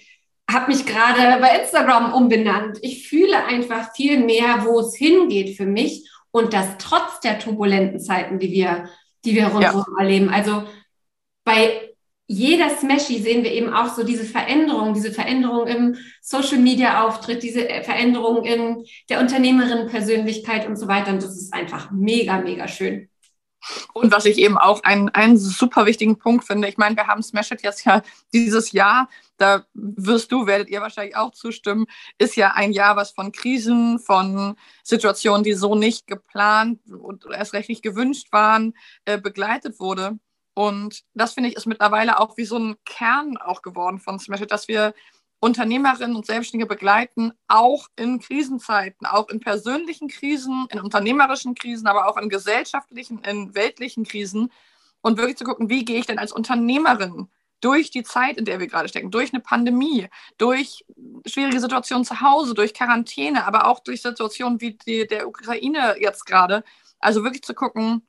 habe 0.49 0.71
mich 0.71 0.85
gerade 0.85 1.41
bei 1.41 1.59
Instagram 1.59 2.13
umbenannt. 2.13 2.77
Ich 2.81 3.07
fühle 3.07 3.45
einfach 3.45 3.93
viel 3.95 4.23
mehr, 4.23 4.63
wo 4.63 4.79
es 4.79 4.95
hingeht 4.95 5.57
für 5.57 5.65
mich 5.65 6.07
und 6.29 6.53
das 6.53 6.67
trotz 6.77 7.19
der 7.21 7.39
turbulenten 7.39 7.99
Zeiten, 7.99 8.37
die 8.37 8.51
wir, 8.51 8.89
die 9.25 9.33
wir 9.33 9.47
rundherum 9.47 9.85
ja. 9.97 10.03
erleben. 10.03 10.29
Also 10.29 10.63
bei 11.43 11.86
jeder 12.27 12.69
Smashy 12.69 13.19
sehen 13.19 13.43
wir 13.43 13.51
eben 13.51 13.73
auch 13.73 13.93
so 13.95 14.03
diese 14.03 14.25
Veränderung, 14.25 14.93
diese 14.93 15.11
Veränderung 15.11 15.65
im 15.67 15.95
Social 16.21 16.59
Media 16.59 17.05
Auftritt, 17.05 17.41
diese 17.41 17.61
Veränderung 17.83 18.43
in 18.43 18.85
der 19.09 19.21
Unternehmerin-Persönlichkeit 19.21 20.67
und 20.67 20.75
so 20.75 20.89
weiter. 20.89 21.11
Und 21.11 21.23
das 21.23 21.37
ist 21.37 21.53
einfach 21.53 21.89
mega, 21.91 22.39
mega 22.39 22.67
schön. 22.67 23.09
Und 23.93 24.11
was 24.11 24.25
ich 24.25 24.37
eben 24.37 24.57
auch 24.57 24.83
einen, 24.83 25.09
einen 25.09 25.37
super 25.37 25.85
wichtigen 25.85 26.17
Punkt 26.17 26.45
finde, 26.45 26.67
ich 26.67 26.77
meine, 26.77 26.95
wir 26.95 27.07
haben 27.07 27.23
Smash 27.23 27.51
It 27.51 27.63
jetzt 27.63 27.85
ja 27.85 28.01
dieses 28.33 28.71
Jahr, 28.71 29.09
da 29.37 29.65
wirst 29.73 30.31
du, 30.31 30.45
werdet 30.45 30.69
ihr 30.69 30.81
wahrscheinlich 30.81 31.15
auch 31.15 31.31
zustimmen, 31.31 31.85
ist 32.17 32.35
ja 32.35 32.53
ein 32.53 32.71
Jahr, 32.71 32.95
was 32.95 33.11
von 33.11 33.31
Krisen, 33.31 33.99
von 33.99 34.55
Situationen, 34.83 35.43
die 35.43 35.53
so 35.53 35.75
nicht 35.75 36.07
geplant 36.07 36.79
und 36.91 37.25
erst 37.33 37.53
recht 37.53 37.69
nicht 37.69 37.83
gewünscht 37.83 38.27
waren, 38.31 38.73
äh, 39.05 39.17
begleitet 39.17 39.79
wurde. 39.79 40.19
Und 40.57 41.03
das 41.13 41.35
finde 41.35 41.49
ich 41.49 41.55
ist 41.55 41.67
mittlerweile 41.67 42.19
auch 42.19 42.35
wie 42.35 42.45
so 42.45 42.57
ein 42.57 42.77
Kern 42.83 43.37
auch 43.37 43.61
geworden 43.61 43.99
von 43.99 44.17
Smash 44.17 44.39
dass 44.47 44.67
wir 44.67 44.95
Unternehmerinnen 45.39 46.15
und 46.15 46.25
Selbstständige 46.25 46.67
begleiten, 46.67 47.31
auch 47.47 47.85
in 47.95 48.19
Krisenzeiten, 48.19 49.05
auch 49.05 49.29
in 49.29 49.39
persönlichen 49.39 50.07
Krisen, 50.07 50.65
in 50.71 50.79
unternehmerischen 50.79 51.53
Krisen, 51.53 51.85
aber 51.85 52.07
auch 52.07 52.17
in 52.17 52.27
gesellschaftlichen, 52.29 53.19
in 53.19 53.53
weltlichen 53.53 54.03
Krisen 54.03 54.51
und 55.01 55.19
wirklich 55.19 55.37
zu 55.37 55.43
gucken, 55.43 55.69
wie 55.69 55.85
gehe 55.85 55.99
ich 55.99 56.07
denn 56.07 56.17
als 56.17 56.31
Unternehmerin 56.31 57.29
durch 57.61 57.91
die 57.91 58.01
Zeit, 58.01 58.37
in 58.37 58.45
der 58.45 58.59
wir 58.59 58.65
gerade 58.65 58.89
stecken, 58.89 59.11
durch 59.11 59.31
eine 59.31 59.43
Pandemie, 59.43 60.07
durch 60.39 60.83
schwierige 61.27 61.59
Situationen 61.59 62.03
zu 62.03 62.21
Hause, 62.21 62.55
durch 62.55 62.73
Quarantäne, 62.73 63.45
aber 63.45 63.67
auch 63.67 63.79
durch 63.81 64.01
Situationen 64.01 64.59
wie 64.59 64.73
die 64.73 65.05
der 65.05 65.27
Ukraine 65.27 65.97
jetzt 65.99 66.25
gerade. 66.25 66.63
Also 66.97 67.23
wirklich 67.23 67.43
zu 67.43 67.53
gucken, 67.53 68.07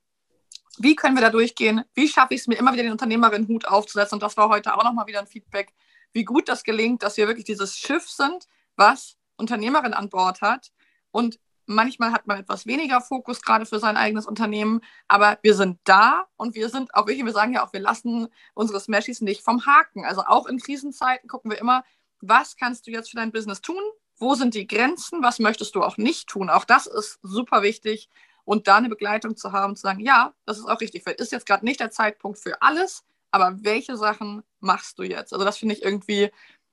wie 0.82 0.97
können 0.97 1.16
wir 1.16 1.23
da 1.23 1.30
durchgehen? 1.30 1.85
Wie 1.94 2.08
schaffe 2.08 2.35
ich 2.35 2.40
es 2.40 2.47
mir 2.47 2.56
immer 2.56 2.73
wieder 2.73 2.82
den 2.82 2.92
Unternehmerinnen-Hut 2.92 3.66
aufzusetzen? 3.66 4.16
Und 4.16 4.23
das 4.23 4.37
war 4.37 4.49
heute 4.49 4.75
auch 4.75 4.85
nochmal 4.85 5.06
wieder 5.06 5.20
ein 5.20 5.26
Feedback, 5.26 5.73
wie 6.12 6.25
gut 6.25 6.49
das 6.49 6.64
gelingt, 6.64 7.02
dass 7.02 7.16
wir 7.16 7.26
wirklich 7.26 7.44
dieses 7.44 7.76
Schiff 7.76 8.08
sind, 8.08 8.47
was 8.76 9.16
Unternehmerin 9.37 9.94
an 9.94 10.08
Bord 10.08 10.40
hat. 10.40 10.73
Und 11.11 11.38
manchmal 11.66 12.12
hat 12.12 12.26
man 12.26 12.40
etwas 12.40 12.66
weniger 12.66 13.00
Fokus 13.00 13.42
gerade 13.42 13.66
für 13.66 13.78
sein 13.78 13.97
eigenes 13.97 14.26
Unternehmen, 14.26 14.80
aber 15.06 15.38
wir 15.42 15.54
sind 15.54 15.78
da 15.85 16.26
und 16.37 16.54
wir 16.54 16.68
sind 16.70 16.94
auch 16.94 17.06
wirklich, 17.06 17.25
wir 17.25 17.32
sagen 17.32 17.52
ja 17.52 17.64
auch, 17.64 17.73
wir 17.73 17.80
lassen 17.80 18.28
unsere 18.54 18.80
Smashies 18.80 19.20
nicht 19.20 19.42
vom 19.42 19.66
Haken. 19.66 20.04
Also 20.04 20.23
auch 20.23 20.47
in 20.47 20.58
Krisenzeiten 20.58 21.28
gucken 21.28 21.50
wir 21.50 21.58
immer, 21.58 21.85
was 22.20 22.56
kannst 22.56 22.87
du 22.87 22.90
jetzt 22.90 23.11
für 23.11 23.16
dein 23.16 23.32
Business 23.32 23.61
tun? 23.61 23.82
Wo 24.16 24.35
sind 24.35 24.54
die 24.54 24.66
Grenzen? 24.66 25.23
Was 25.23 25.38
möchtest 25.38 25.75
du 25.75 25.85
auch 25.85 25.97
nicht 25.97 26.28
tun? 26.28 26.50
Auch 26.50 26.64
das 26.64 26.87
ist 26.87 27.20
super 27.23 27.62
wichtig, 27.62 28.08
und 28.49 28.67
da 28.67 28.76
eine 28.76 28.88
Begleitung 28.88 29.37
zu 29.37 29.52
haben, 29.52 29.76
zu 29.76 29.83
sagen, 29.83 30.00
ja, 30.00 30.33
das 30.47 30.57
ist 30.57 30.64
auch 30.64 30.81
richtig. 30.81 31.02
Vielleicht 31.02 31.21
ist 31.21 31.33
jetzt 31.33 31.45
gerade 31.45 31.67
nicht 31.67 31.81
der 31.81 31.90
Zeitpunkt 31.90 32.38
für 32.38 32.62
alles, 32.62 33.05
aber 33.31 33.59
welche 33.61 33.99
Sachen 33.99 34.43
machst 34.61 34.99
du 34.99 35.02
jetzt? 35.02 35.35
Also 35.35 35.45
das 35.45 35.59
finde 35.59 35.75
ich 35.75 35.83
irgendwie, 35.83 36.31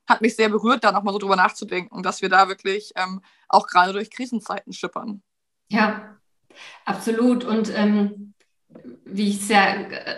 hat 0.07 0.21
mich 0.21 0.37
sehr 0.37 0.47
berührt, 0.47 0.85
da 0.85 0.93
nochmal 0.93 1.13
so 1.13 1.19
drüber 1.19 1.35
nachzudenken, 1.35 2.01
dass 2.01 2.21
wir 2.21 2.29
da 2.29 2.47
wirklich 2.47 2.93
ähm, 2.95 3.21
auch 3.49 3.67
gerade 3.67 3.91
durch 3.91 4.09
Krisenzeiten 4.09 4.71
schippern. 4.71 5.21
Ja, 5.67 6.17
absolut. 6.85 7.43
Und 7.43 7.69
ähm, 7.75 8.33
wie 9.03 9.31
ich 9.31 9.41
es 9.41 9.49
ja 9.49 9.63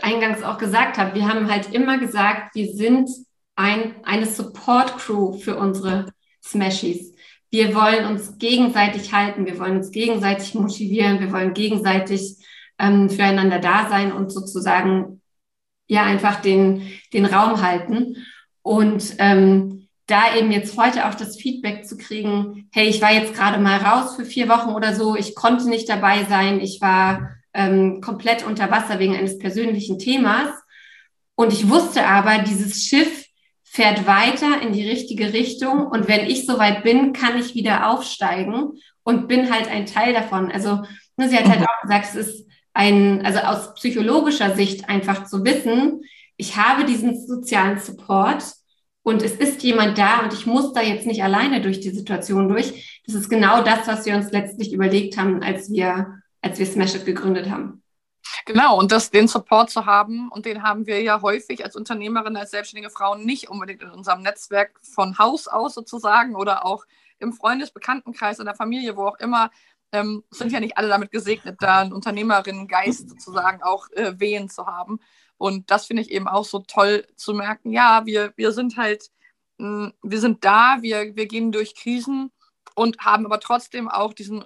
eingangs 0.04 0.44
auch 0.44 0.60
gesagt 0.60 1.00
habe, 1.00 1.16
wir 1.16 1.28
haben 1.28 1.50
halt 1.50 1.74
immer 1.74 1.98
gesagt, 1.98 2.54
wir 2.54 2.72
sind 2.72 3.10
ein, 3.56 3.96
eine 4.06 4.28
Support-Crew 4.28 5.40
für 5.40 5.58
unsere 5.58 6.14
Smashies 6.44 7.17
wir 7.50 7.74
wollen 7.76 8.06
uns 8.06 8.38
gegenseitig 8.38 9.14
halten, 9.14 9.46
wir 9.46 9.60
wollen 9.60 9.78
uns 9.78 9.92
gegenseitig 9.92 10.54
motivieren, 10.54 11.20
wir 11.20 11.32
wollen 11.32 11.54
gegenseitig 11.54 12.36
ähm, 12.78 13.10
füreinander 13.10 13.60
da 13.60 13.90
sein 13.90 14.12
und 14.12 14.32
sozusagen 14.32 15.22
ja 15.88 16.04
einfach 16.04 16.42
den, 16.42 16.92
den 17.14 17.26
Raum 17.26 17.62
halten. 17.62 18.18
Und 18.62 19.16
ähm, 19.20 19.88
da 20.08 20.36
eben 20.36 20.52
jetzt 20.52 20.78
heute 20.78 21.08
auch 21.08 21.16
das 21.16 21.38
Feedback 21.38 21.86
zu 21.86 21.98
kriegen, 21.98 22.70
hey, 22.72 22.88
ich 22.88 23.02
war 23.02 23.14
jetzt 23.14 23.34
gerade 23.34 23.60
mal 23.60 23.78
raus 23.78 24.16
für 24.16 24.26
vier 24.26 24.48
Wochen 24.50 24.70
oder 24.70 24.94
so, 24.94 25.16
ich 25.16 25.36
konnte 25.36 25.70
nicht 25.70 25.90
dabei 25.90 26.26
sein, 26.26 26.60
ich 26.60 26.80
war 26.82 27.30
ähm, 27.54 28.02
komplett 28.02 28.46
unter 28.46 28.72
Wasser 28.72 29.00
wegen 29.00 29.16
eines 29.16 29.38
persönlichen 29.38 30.00
Themas. 30.00 30.50
Und 31.36 31.54
ich 31.54 31.70
wusste 31.70 32.06
aber, 32.06 32.40
dieses 32.40 32.84
Schiff 32.84 33.27
fährt 33.78 34.08
weiter 34.08 34.60
in 34.64 34.74
die 34.74 34.90
richtige 34.90 35.34
Richtung 35.34 35.86
und 35.86 36.08
wenn 36.08 36.26
ich 36.26 36.48
soweit 36.48 36.82
bin, 36.82 37.14
kann 37.14 37.38
ich 37.38 37.54
wieder 37.54 37.92
aufsteigen 37.92 38.72
und 39.04 39.28
bin 39.28 39.54
halt 39.54 39.68
ein 39.68 39.86
Teil 39.86 40.16
davon. 40.16 40.52
Also 40.52 40.82
ne, 41.16 41.30
sie 41.30 41.38
hat 41.38 41.48
halt 41.48 41.62
auch 41.62 41.82
gesagt, 41.84 42.08
es 42.10 42.16
ist 42.16 42.48
ein, 42.74 43.24
also 43.24 43.38
aus 43.38 43.76
psychologischer 43.76 44.56
Sicht 44.56 44.90
einfach 44.90 45.26
zu 45.26 45.46
wissen, 45.46 46.02
ich 46.38 46.58
habe 46.58 46.86
diesen 46.86 47.24
sozialen 47.24 47.78
Support 47.78 48.46
und 49.04 49.22
es 49.22 49.34
ist 49.34 49.62
jemand 49.62 50.00
da 50.00 50.24
und 50.24 50.34
ich 50.34 50.48
muss 50.48 50.74
da 50.74 50.82
jetzt 50.82 51.06
nicht 51.06 51.24
alleine 51.24 51.62
durch 51.62 51.80
die 51.80 51.92
Situation 51.92 52.50
durch. 52.50 53.02
Das 53.06 53.14
ist 53.14 53.30
genau 53.30 53.62
das, 53.62 53.88
was 53.88 54.08
wir 54.08 54.16
uns 54.16 54.32
letztlich 54.32 54.74
überlegt 54.74 55.18
haben, 55.18 55.44
als 55.44 55.72
wir, 55.72 56.20
als 56.42 56.58
wir 56.58 56.66
Smash 56.66 56.96
It 56.96 57.06
gegründet 57.06 57.52
haben. 57.52 57.84
Genau, 58.48 58.80
und 58.80 58.94
das, 58.94 59.12
den 59.12 59.28
Support 59.28 59.70
zu 59.70 59.86
haben, 59.86 60.30
und 60.30 60.46
den 60.46 60.64
haben 60.64 60.88
wir 60.88 61.02
ja 61.02 61.22
häufig 61.22 61.66
als 61.66 61.76
Unternehmerin, 61.76 62.38
als 62.38 62.52
selbstständige 62.52 62.90
Frauen 62.90 63.26
nicht 63.26 63.50
unbedingt 63.50 63.84
in 63.84 63.92
unserem 63.92 64.22
Netzwerk 64.22 64.80
von 64.84 65.18
Haus 65.18 65.50
aus 65.50 65.74
sozusagen 65.74 66.34
oder 66.34 66.66
auch 66.66 66.86
im 67.20 67.34
Freundesbekanntenkreis, 67.34 68.40
in 68.40 68.46
der 68.46 68.56
Familie, 68.56 68.96
wo 68.96 69.06
auch 69.06 69.20
immer, 69.20 69.52
ähm, 69.92 70.24
sind 70.32 70.54
ja 70.54 70.62
nicht 70.62 70.78
alle 70.78 70.88
damit 70.88 71.12
gesegnet, 71.12 71.58
da 71.60 71.80
einen 71.82 71.92
Unternehmerinnengeist 71.92 73.10
sozusagen 73.10 73.62
auch 73.64 73.90
äh, 73.92 74.18
wehen 74.18 74.48
zu 74.48 74.66
haben. 74.66 75.02
Und 75.38 75.70
das 75.70 75.88
finde 75.88 76.04
ich 76.04 76.12
eben 76.12 76.30
auch 76.30 76.46
so 76.46 76.60
toll 76.60 77.06
zu 77.18 77.34
merken, 77.34 77.72
ja, 77.72 78.06
wir, 78.06 78.32
wir 78.38 78.54
sind 78.54 78.78
halt, 78.78 79.12
mh, 79.58 79.88
hm, 79.88 79.94
wir 80.04 80.22
sind 80.22 80.46
da, 80.46 80.78
wir, 80.80 81.18
wir 81.18 81.28
gehen 81.28 81.52
durch 81.52 81.76
Krisen 81.76 82.32
und 82.76 83.00
haben 83.00 83.26
aber 83.26 83.42
trotzdem 83.42 83.90
auch 83.90 84.14
diesen 84.14 84.46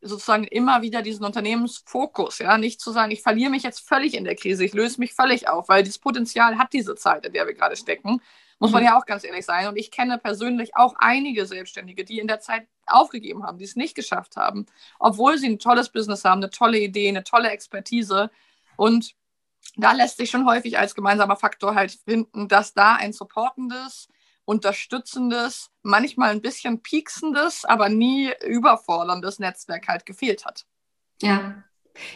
sozusagen 0.00 0.44
immer 0.44 0.82
wieder 0.82 1.02
diesen 1.02 1.24
Unternehmensfokus, 1.24 2.38
ja, 2.38 2.58
nicht 2.58 2.80
zu 2.80 2.92
sagen, 2.92 3.10
ich 3.10 3.22
verliere 3.22 3.50
mich 3.50 3.62
jetzt 3.62 3.86
völlig 3.86 4.14
in 4.14 4.24
der 4.24 4.36
Krise, 4.36 4.64
ich 4.64 4.72
löse 4.72 5.00
mich 5.00 5.14
völlig 5.14 5.48
auf, 5.48 5.68
weil 5.68 5.82
das 5.82 5.98
Potenzial 5.98 6.58
hat 6.58 6.72
diese 6.72 6.94
Zeit, 6.94 7.26
in 7.26 7.32
der 7.32 7.46
wir 7.46 7.54
gerade 7.54 7.76
stecken, 7.76 8.20
muss 8.58 8.72
man 8.72 8.82
mhm. 8.82 8.88
ja 8.88 8.98
auch 8.98 9.06
ganz 9.06 9.24
ehrlich 9.24 9.44
sein. 9.44 9.68
Und 9.68 9.76
ich 9.76 9.90
kenne 9.90 10.18
persönlich 10.18 10.76
auch 10.76 10.94
einige 10.98 11.46
Selbstständige, 11.46 12.04
die 12.04 12.18
in 12.18 12.26
der 12.26 12.40
Zeit 12.40 12.66
aufgegeben 12.86 13.44
haben, 13.44 13.58
die 13.58 13.64
es 13.64 13.76
nicht 13.76 13.94
geschafft 13.94 14.36
haben, 14.36 14.66
obwohl 14.98 15.38
sie 15.38 15.48
ein 15.48 15.58
tolles 15.58 15.90
Business 15.90 16.24
haben, 16.24 16.42
eine 16.42 16.50
tolle 16.50 16.78
Idee, 16.78 17.08
eine 17.08 17.24
tolle 17.24 17.50
Expertise. 17.50 18.30
Und 18.76 19.14
da 19.76 19.92
lässt 19.92 20.16
sich 20.16 20.30
schon 20.30 20.46
häufig 20.46 20.78
als 20.78 20.94
gemeinsamer 20.94 21.36
Faktor 21.36 21.74
halt 21.74 21.92
finden, 21.92 22.48
dass 22.48 22.74
da 22.74 22.94
ein 22.94 23.12
supportendes, 23.12 24.08
unterstützendes, 24.48 25.68
manchmal 25.82 26.30
ein 26.30 26.40
bisschen 26.40 26.80
pieksendes, 26.80 27.66
aber 27.66 27.90
nie 27.90 28.32
überforderndes 28.46 29.38
Netzwerk 29.38 29.88
halt 29.88 30.06
gefehlt 30.06 30.46
hat. 30.46 30.64
Ja. 31.20 31.62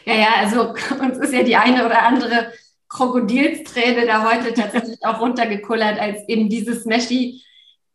Ja, 0.06 0.14
ja, 0.14 0.28
also 0.36 0.70
uns 1.00 1.18
ist 1.18 1.34
ja 1.34 1.42
die 1.42 1.56
eine 1.56 1.84
oder 1.84 2.02
andere 2.02 2.50
Krokodilsträne 2.88 4.06
da 4.06 4.24
heute 4.24 4.54
tatsächlich 4.54 5.04
auch 5.04 5.20
runtergekullert, 5.20 6.00
als 6.00 6.26
eben 6.26 6.48
dieses 6.48 6.86
Meshi, 6.86 7.42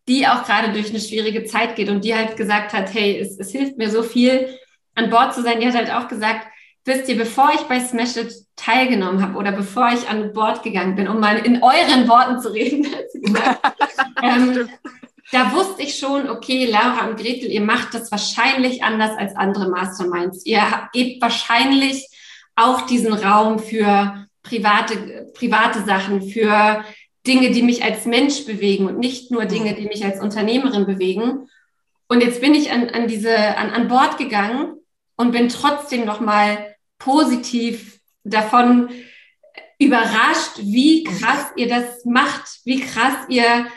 die 0.08 0.28
auch 0.28 0.44
gerade 0.44 0.72
durch 0.72 0.92
eine 0.92 1.00
schwierige 1.00 1.46
Zeit 1.46 1.76
geht 1.76 1.90
und 1.90 2.06
die 2.06 2.14
halt 2.14 2.38
gesagt 2.38 2.74
hat, 2.74 2.94
hey, 2.94 3.20
es, 3.20 3.40
es 3.40 3.52
hilft 3.52 3.78
mir 3.78 3.90
so 3.90 4.04
viel, 4.04 4.56
an 4.94 5.10
Bord 5.10 5.34
zu 5.34 5.42
sein. 5.42 5.60
Die 5.60 5.68
hat 5.68 5.76
halt 5.76 5.92
auch 5.92 6.08
gesagt, 6.08 6.48
wisst 6.86 7.10
ihr, 7.10 7.18
bevor 7.18 7.52
ich 7.56 7.62
bei 7.62 7.80
Smash 7.80 8.18
It 8.18 8.34
teilgenommen 8.56 9.22
habe 9.22 9.38
oder 9.38 9.52
bevor 9.52 9.90
ich 9.94 10.10
an 10.10 10.34
Bord 10.34 10.64
gegangen 10.64 10.96
bin, 10.96 11.08
um 11.08 11.20
mal 11.20 11.38
in 11.38 11.62
euren 11.62 12.08
Worten 12.08 12.40
zu 12.40 12.50
reden, 12.50 12.86
ähm, 14.22 14.70
da 15.32 15.52
wusste 15.54 15.84
ich 15.84 15.98
schon, 15.98 16.30
okay, 16.30 16.66
Laura 16.66 17.08
und 17.08 17.18
Gretel, 17.18 17.52
ihr 17.52 17.62
macht 17.62 17.94
das 17.94 18.12
wahrscheinlich 18.12 18.84
anders 18.84 19.12
als 19.18 19.36
andere 19.36 19.70
Masterminds. 19.70 20.46
Ihr 20.46 20.62
gebt 20.94 21.22
wahrscheinlich 21.22 22.08
auch 22.56 22.82
diesen 22.82 23.14
Raum 23.14 23.60
für 23.60 24.28
private, 24.42 25.32
private 25.34 25.84
Sachen, 25.84 26.22
für 26.30 26.84
Dinge, 27.26 27.52
die 27.52 27.62
mich 27.62 27.84
als 27.84 28.06
Mensch 28.06 28.46
bewegen 28.46 28.88
und 28.88 29.00
nicht 29.00 29.32
nur 29.32 29.46
Dinge, 29.46 29.76
die 29.76 29.86
mich 29.86 30.06
als 30.06 30.22
Unternehmerin 30.22 30.86
bewegen. 30.86 31.50
Und 32.08 32.22
jetzt 32.22 32.40
bin 32.40 32.56
ich 32.56 32.72
an, 32.72 32.90
an 32.90 33.08
diese, 33.08 33.38
an, 33.58 33.72
an 33.72 33.90
Bord 33.90 34.18
gegangen 34.18 34.78
und 35.18 35.32
bin 35.32 35.50
trotzdem 35.50 36.06
nochmal 36.06 36.76
positiv 36.98 38.00
davon 38.24 38.90
überrascht, 39.78 40.58
wie 40.60 41.04
krass 41.04 41.52
ihr 41.56 41.68
das 41.68 42.06
macht, 42.06 42.62
wie 42.64 42.80
krass 42.80 43.16
ihr 43.28 43.68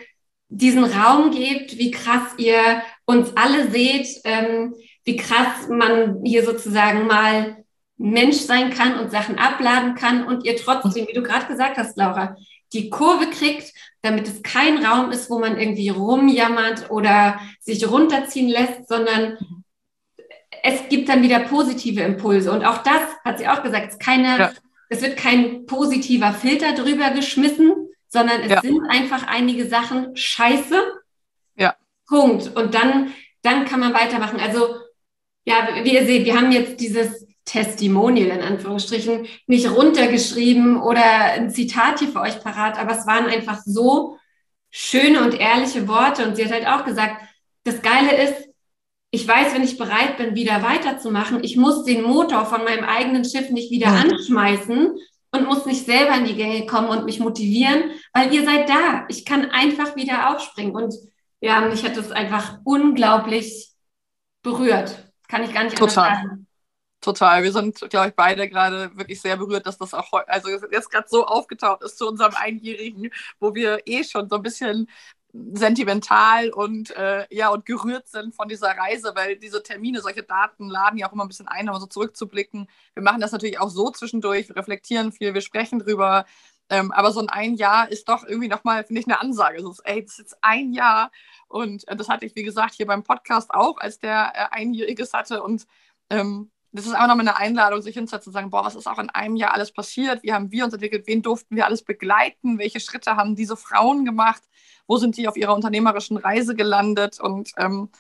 diesen 0.51 0.85
Raum 0.85 1.31
gebt, 1.31 1.79
wie 1.79 1.93
krass 1.93 2.35
ihr 2.37 2.83
uns 3.07 3.37
alle 3.37 3.71
seht, 3.71 4.09
ähm, 4.25 4.75
wie 5.05 5.17
krass 5.17 5.69
man 5.69 6.21
hier 6.25 6.45
sozusagen 6.45 7.07
mal 7.07 7.65
Mensch 7.97 8.39
sein 8.39 8.71
kann 8.71 8.99
und 8.99 9.11
Sachen 9.11 9.39
abladen 9.39 9.95
kann 9.95 10.27
und 10.27 10.45
ihr 10.45 10.57
trotzdem, 10.57 11.07
wie 11.07 11.13
du 11.13 11.23
gerade 11.23 11.47
gesagt 11.47 11.77
hast, 11.77 11.97
Laura, 11.97 12.37
die 12.73 12.91
Kurve 12.91 13.31
kriegt, 13.31 13.73
damit 14.03 14.27
es 14.27 14.43
kein 14.43 14.85
Raum 14.85 15.11
ist, 15.11 15.31
wo 15.31 15.39
man 15.39 15.59
irgendwie 15.59 15.89
rumjammert 15.89 16.91
oder 16.91 17.41
sich 17.61 17.89
runterziehen 17.89 18.49
lässt, 18.49 18.89
sondern 18.89 19.37
es 20.63 20.89
gibt 20.89 21.09
dann 21.09 21.23
wieder 21.23 21.41
positive 21.41 22.01
Impulse. 22.01 22.51
Und 22.51 22.65
auch 22.65 22.79
das 22.79 23.03
hat 23.25 23.39
sie 23.39 23.49
auch 23.49 23.63
gesagt, 23.63 23.93
es, 23.93 23.99
keine, 23.99 24.39
ja. 24.39 24.53
es 24.89 25.03
wird 25.03 25.17
kein 25.17 25.67
positiver 25.67 26.33
Filter 26.33 26.75
drüber 26.75 27.11
geschmissen, 27.11 27.90
sondern 28.11 28.43
es 28.43 28.51
ja. 28.51 28.61
sind 28.61 28.83
einfach 28.89 29.27
einige 29.27 29.67
Sachen 29.67 30.15
scheiße. 30.17 30.83
Ja. 31.57 31.77
Punkt. 32.07 32.55
Und 32.55 32.75
dann, 32.75 33.15
dann 33.43 33.65
kann 33.65 33.81
man 33.81 33.95
weitermachen. 33.95 34.41
Also, 34.41 34.75
ja, 35.45 35.69
wie 35.83 35.95
ihr 35.95 36.05
seht, 36.05 36.27
wir 36.27 36.37
haben 36.37 36.53
jetzt 36.53 36.81
dieses 36.81 37.27
Testimonial 37.45 38.37
in 38.37 38.43
Anführungsstrichen 38.43 39.27
nicht 39.47 39.71
runtergeschrieben 39.71 40.81
oder 40.81 41.03
ein 41.03 41.51
Zitat 41.51 42.01
hier 42.01 42.09
für 42.09 42.21
euch 42.21 42.43
parat, 42.43 42.79
aber 42.79 42.93
es 42.93 43.07
waren 43.07 43.27
einfach 43.27 43.61
so 43.65 44.19
schöne 44.71 45.23
und 45.25 45.35
ehrliche 45.39 45.89
Worte. 45.89 46.27
Und 46.27 46.37
sie 46.37 46.45
hat 46.45 46.53
halt 46.53 46.67
auch 46.67 46.85
gesagt, 46.85 47.23
das 47.65 47.81
Geile 47.81 48.23
ist, 48.23 48.49
ich 49.13 49.27
weiß, 49.27 49.55
wenn 49.55 49.65
ich 49.65 49.79
bereit 49.79 50.17
bin, 50.17 50.35
wieder 50.35 50.63
weiterzumachen, 50.63 51.43
ich 51.43 51.57
muss 51.57 51.85
den 51.85 52.03
Motor 52.03 52.45
von 52.47 52.65
meinem 52.65 52.85
eigenen 52.85 53.25
Schiff 53.25 53.51
nicht 53.51 53.71
wieder 53.71 53.89
anschmeißen 53.89 54.97
und 55.33 55.47
muss 55.47 55.67
nicht 55.67 55.85
selber 55.85 56.17
in 56.17 56.25
die 56.25 56.35
Gänge 56.35 56.67
kommen 56.67 56.89
und 56.89 57.05
mich 57.05 57.21
motivieren, 57.21 57.93
weil 58.13 58.33
ihr 58.33 58.45
seid 58.45 58.69
da. 58.69 59.07
Ich 59.09 59.25
kann 59.25 59.51
einfach 59.51 59.97
wieder 59.97 60.31
aufspringen. 60.31 60.75
Und 60.75 60.95
ja, 61.41 61.61
mich 61.61 61.85
hat 61.85 61.97
das 61.97 62.11
einfach 62.11 62.59
unglaublich 62.65 63.71
berührt. 64.43 65.13
Kann 65.29 65.45
ich 65.45 65.55
gar 65.55 65.65
nicht 65.65 65.77
Total. 65.77 66.17
sagen. 66.17 66.47
Total. 67.01 67.43
Wir 67.43 67.53
sind, 67.53 67.79
glaube 67.89 68.09
ich, 68.09 68.15
beide 68.15 68.49
gerade 68.49 68.91
wirklich 68.95 69.21
sehr 69.21 69.37
berührt, 69.37 69.67
dass 69.67 69.79
das 69.79 69.95
auch 69.95 70.13
also 70.27 70.51
jetzt 70.51 70.91
gerade 70.91 71.09
so 71.09 71.25
aufgetaucht 71.25 71.83
ist 71.83 71.97
zu 71.97 72.07
unserem 72.07 72.35
Einjährigen, 72.35 73.11
wo 73.39 73.55
wir 73.55 73.81
eh 73.87 74.05
schon 74.05 74.29
so 74.29 74.37
ein 74.37 74.43
bisschen 74.43 74.87
sentimental 75.33 76.51
und 76.51 76.91
äh, 76.97 77.27
ja 77.31 77.51
und 77.51 77.67
gerührt 77.67 78.09
sind 78.09 78.35
von 78.35 78.49
dieser 78.49 78.69
Reise, 78.69 79.13
weil 79.15 79.37
diese 79.37 79.63
Termine, 79.63 80.01
solche 80.01 80.23
Daten 80.23 80.69
laden 80.69 80.99
ja 80.99 81.09
auch 81.09 81.13
immer 81.13 81.25
ein 81.25 81.29
bisschen 81.29 81.49
ein, 81.49 81.69
um 81.69 81.79
so 81.79 81.87
zurückzublicken. 81.87 82.69
Wir 82.95 83.03
machen 83.03 83.21
das 83.21 83.33
natürlich 83.33 83.59
auch 83.61 83.71
so 83.71 83.91
zwischendurch, 83.91 84.49
wir 84.49 84.57
reflektieren 84.57 85.13
viel, 85.13 85.35
wir 85.35 85.41
sprechen 85.41 85.79
drüber. 85.79 86.25
Ähm, 86.71 86.93
aber 86.93 87.13
so 87.13 87.21
ein 87.21 87.29
ein 87.29 87.55
Jahr 87.55 87.91
ist 87.91 88.09
doch 88.09 88.25
irgendwie 88.25 88.49
nochmal, 88.49 88.85
finde 88.85 89.01
ich, 89.01 89.07
eine 89.07 89.21
Ansage. 89.21 89.61
So, 89.61 89.75
ey, 89.85 90.03
das 90.03 90.13
ist 90.13 90.19
jetzt 90.19 90.39
ein 90.41 90.73
Jahr. 90.73 91.11
Und 91.49 91.87
äh, 91.89 91.97
das 91.97 92.09
hatte 92.09 92.27
ich, 92.27 92.37
wie 92.37 92.45
gesagt, 92.45 92.75
hier 92.75 92.87
beim 92.87 93.03
Podcast 93.03 93.51
auch, 93.53 93.79
als 93.79 93.99
der 93.99 94.33
äh, 94.35 94.47
Einjähriges 94.53 95.13
hatte. 95.13 95.43
Und 95.43 95.67
ähm, 96.11 96.51
das 96.73 96.87
ist 96.87 96.93
einfach 96.93 97.09
nochmal 97.09 97.27
eine 97.27 97.37
Einladung, 97.37 97.83
sich 97.83 97.95
hinzusetzen 97.95 98.31
und 98.31 98.35
sagen, 98.35 98.51
boah, 98.51 98.65
was 98.65 98.77
ist 98.77 98.87
auch 98.87 98.99
in 98.99 99.11
einem 99.11 99.37
Jahr 99.37 99.55
alles 99.55 99.73
passiert? 99.73 100.23
Wie 100.23 100.33
haben 100.33 100.53
wir 100.53 100.65
uns 100.65 100.73
entwickelt? 100.73 101.07
Wen 101.07 101.23
durften 101.23 101.57
wir 101.57 101.67
alles 101.67 101.83
begleiten? 101.83 102.59
Welche 102.59 102.79
Schritte 102.79 103.17
haben 103.17 103.35
diese 103.35 103.57
Frauen 103.57 104.05
gemacht? 104.05 104.43
Wo 104.87 104.97
sind 104.97 105.17
die 105.17 105.27
auf 105.27 105.37
ihrer 105.37 105.55
unternehmerischen 105.55 106.17
Reise 106.17 106.55
gelandet? 106.55 107.19
Und 107.19 107.53
ähm, 107.57 107.91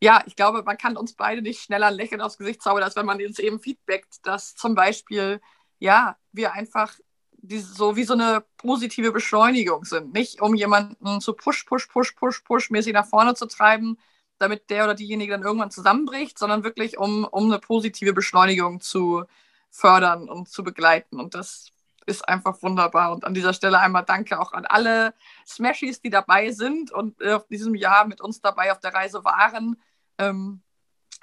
ja, 0.00 0.22
ich 0.26 0.36
glaube, 0.36 0.62
man 0.62 0.78
kann 0.78 0.96
uns 0.96 1.14
beide 1.14 1.42
nicht 1.42 1.60
schneller 1.60 1.88
ein 1.88 1.94
Lächeln 1.94 2.20
aufs 2.20 2.38
Gesicht 2.38 2.62
zaubern, 2.62 2.84
als 2.84 2.94
wenn 2.94 3.06
man 3.06 3.20
uns 3.20 3.38
eben 3.40 3.58
feedbackt, 3.58 4.24
dass 4.24 4.54
zum 4.54 4.74
Beispiel, 4.76 5.40
ja, 5.80 6.16
wir 6.30 6.52
einfach 6.52 6.94
diese, 7.32 7.74
so 7.74 7.96
wie 7.96 8.04
so 8.04 8.14
eine 8.14 8.44
positive 8.56 9.12
Beschleunigung 9.12 9.84
sind. 9.84 10.12
Nicht 10.14 10.40
um 10.40 10.54
jemanden 10.54 11.20
zu 11.20 11.32
push, 11.32 11.64
push, 11.64 11.88
push, 11.88 12.12
push, 12.12 12.40
push 12.44 12.70
mäßig 12.70 12.92
nach 12.92 13.06
vorne 13.06 13.34
zu 13.34 13.46
treiben, 13.46 13.98
damit 14.44 14.70
der 14.70 14.84
oder 14.84 14.94
diejenige 14.94 15.32
dann 15.32 15.42
irgendwann 15.42 15.70
zusammenbricht, 15.70 16.38
sondern 16.38 16.64
wirklich 16.64 16.98
um, 16.98 17.24
um 17.24 17.46
eine 17.46 17.58
positive 17.58 18.12
Beschleunigung 18.12 18.80
zu 18.80 19.24
fördern 19.70 20.28
und 20.28 20.48
zu 20.48 20.62
begleiten. 20.62 21.18
Und 21.18 21.34
das 21.34 21.70
ist 22.06 22.28
einfach 22.28 22.62
wunderbar. 22.62 23.12
Und 23.12 23.24
an 23.24 23.34
dieser 23.34 23.52
Stelle 23.52 23.80
einmal 23.80 24.04
danke 24.04 24.38
auch 24.38 24.52
an 24.52 24.66
alle 24.66 25.14
Smashies, 25.46 26.00
die 26.00 26.10
dabei 26.10 26.52
sind 26.52 26.92
und 26.92 27.20
äh, 27.20 27.32
auf 27.32 27.46
diesem 27.46 27.74
Jahr 27.74 28.06
mit 28.06 28.20
uns 28.20 28.40
dabei 28.40 28.72
auf 28.72 28.80
der 28.80 28.94
Reise 28.94 29.24
waren, 29.24 29.80
ähm, 30.18 30.62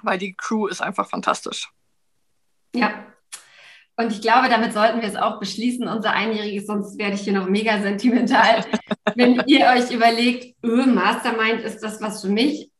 weil 0.02 0.18
die 0.18 0.34
Crew 0.34 0.66
ist 0.66 0.82
einfach 0.82 1.08
fantastisch. 1.08 1.72
Ja. 2.74 3.06
Und 3.96 4.10
ich 4.10 4.22
glaube, 4.22 4.48
damit 4.48 4.72
sollten 4.72 5.00
wir 5.00 5.08
es 5.08 5.16
auch 5.16 5.38
beschließen, 5.38 5.86
unser 5.86 6.12
Einjähriges, 6.12 6.66
sonst 6.66 6.98
werde 6.98 7.14
ich 7.14 7.20
hier 7.20 7.34
noch 7.34 7.48
mega 7.48 7.80
sentimental. 7.80 8.64
Wenn 9.14 9.42
ihr 9.46 9.66
euch 9.66 9.90
überlegt, 9.90 10.56
öh, 10.64 10.86
Mastermind 10.86 11.60
ist 11.60 11.82
das 11.82 12.00
was 12.00 12.22
für 12.22 12.28
mich, 12.28 12.71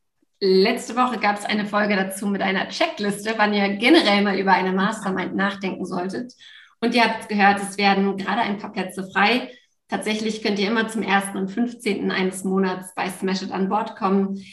Letzte 0.44 0.96
Woche 0.96 1.20
gab 1.20 1.38
es 1.38 1.44
eine 1.44 1.66
Folge 1.66 1.94
dazu 1.94 2.26
mit 2.26 2.42
einer 2.42 2.68
Checkliste, 2.68 3.34
wann 3.36 3.54
ihr 3.54 3.76
generell 3.76 4.22
mal 4.22 4.36
über 4.36 4.50
eine 4.50 4.72
Mastermind 4.72 5.36
nachdenken 5.36 5.86
solltet. 5.86 6.32
Und 6.80 6.96
ihr 6.96 7.04
habt 7.04 7.28
gehört, 7.28 7.62
es 7.62 7.78
werden 7.78 8.16
gerade 8.16 8.40
ein 8.40 8.58
paar 8.58 8.72
Plätze 8.72 9.08
frei. 9.08 9.52
Tatsächlich 9.86 10.42
könnt 10.42 10.58
ihr 10.58 10.66
immer 10.66 10.88
zum 10.88 11.06
1. 11.06 11.36
und 11.36 11.48
15. 11.48 12.10
eines 12.10 12.42
Monats 12.42 12.92
bei 12.96 13.08
Smash 13.08 13.42
It 13.42 13.52
an 13.52 13.68
Bord 13.68 13.94
kommen. 13.94 14.44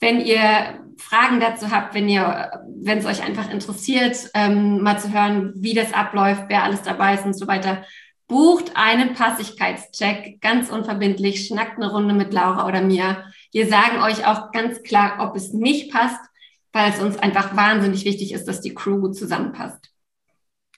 Wenn 0.00 0.20
ihr 0.20 0.80
Fragen 0.98 1.38
dazu 1.38 1.70
habt, 1.70 1.94
wenn 1.94 2.08
ihr, 2.08 2.50
wenn 2.82 2.98
es 2.98 3.06
euch 3.06 3.22
einfach 3.22 3.48
interessiert, 3.48 4.28
ähm, 4.34 4.82
mal 4.82 4.98
zu 4.98 5.12
hören, 5.12 5.52
wie 5.54 5.74
das 5.74 5.94
abläuft, 5.94 6.46
wer 6.48 6.64
alles 6.64 6.82
dabei 6.82 7.14
ist 7.14 7.24
und 7.24 7.34
so 7.34 7.46
weiter, 7.46 7.84
bucht 8.28 8.72
einen 8.74 9.14
Passigkeitscheck, 9.14 10.40
ganz 10.40 10.70
unverbindlich, 10.70 11.46
schnackt 11.46 11.76
eine 11.76 11.90
Runde 11.90 12.14
mit 12.14 12.32
Laura 12.32 12.66
oder 12.66 12.80
mir. 12.80 13.24
Wir 13.52 13.68
sagen 13.68 14.02
euch 14.02 14.26
auch 14.26 14.52
ganz 14.52 14.82
klar, 14.82 15.18
ob 15.20 15.36
es 15.36 15.52
nicht 15.52 15.92
passt, 15.92 16.20
weil 16.72 16.92
es 16.92 17.00
uns 17.00 17.16
einfach 17.16 17.56
wahnsinnig 17.56 18.04
wichtig 18.04 18.32
ist, 18.32 18.46
dass 18.46 18.60
die 18.60 18.74
Crew 18.74 19.00
gut 19.00 19.16
zusammenpasst. 19.16 19.92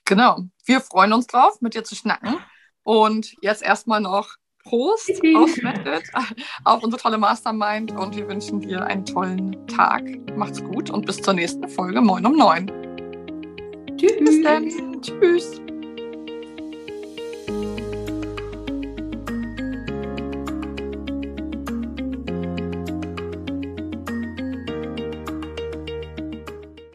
Genau. 0.05 0.39
Wir 0.65 0.81
freuen 0.81 1.13
uns 1.13 1.27
drauf, 1.27 1.61
mit 1.61 1.73
dir 1.73 1.83
zu 1.83 1.95
schnacken. 1.95 2.37
Und 2.83 3.35
jetzt 3.41 3.61
erstmal 3.61 4.01
noch 4.01 4.35
Prost 4.63 5.09
auf 5.35 5.61
Madrid, 5.61 6.03
auf 6.63 6.83
unsere 6.83 7.01
tolle 7.01 7.17
Mastermind 7.17 7.91
und 7.91 8.15
wir 8.15 8.27
wünschen 8.27 8.59
dir 8.61 8.83
einen 8.85 9.05
tollen 9.05 9.67
Tag. 9.67 10.03
Macht's 10.35 10.63
gut 10.63 10.89
und 10.89 11.05
bis 11.05 11.17
zur 11.17 11.33
nächsten 11.33 11.67
Folge 11.69 12.01
Moin 12.01 12.25
um 12.25 12.35
neun. 12.35 12.67
Tschüss. 13.97 14.17
Bis 14.19 14.43
dann. 14.43 15.01
Tschüss. 15.01 15.61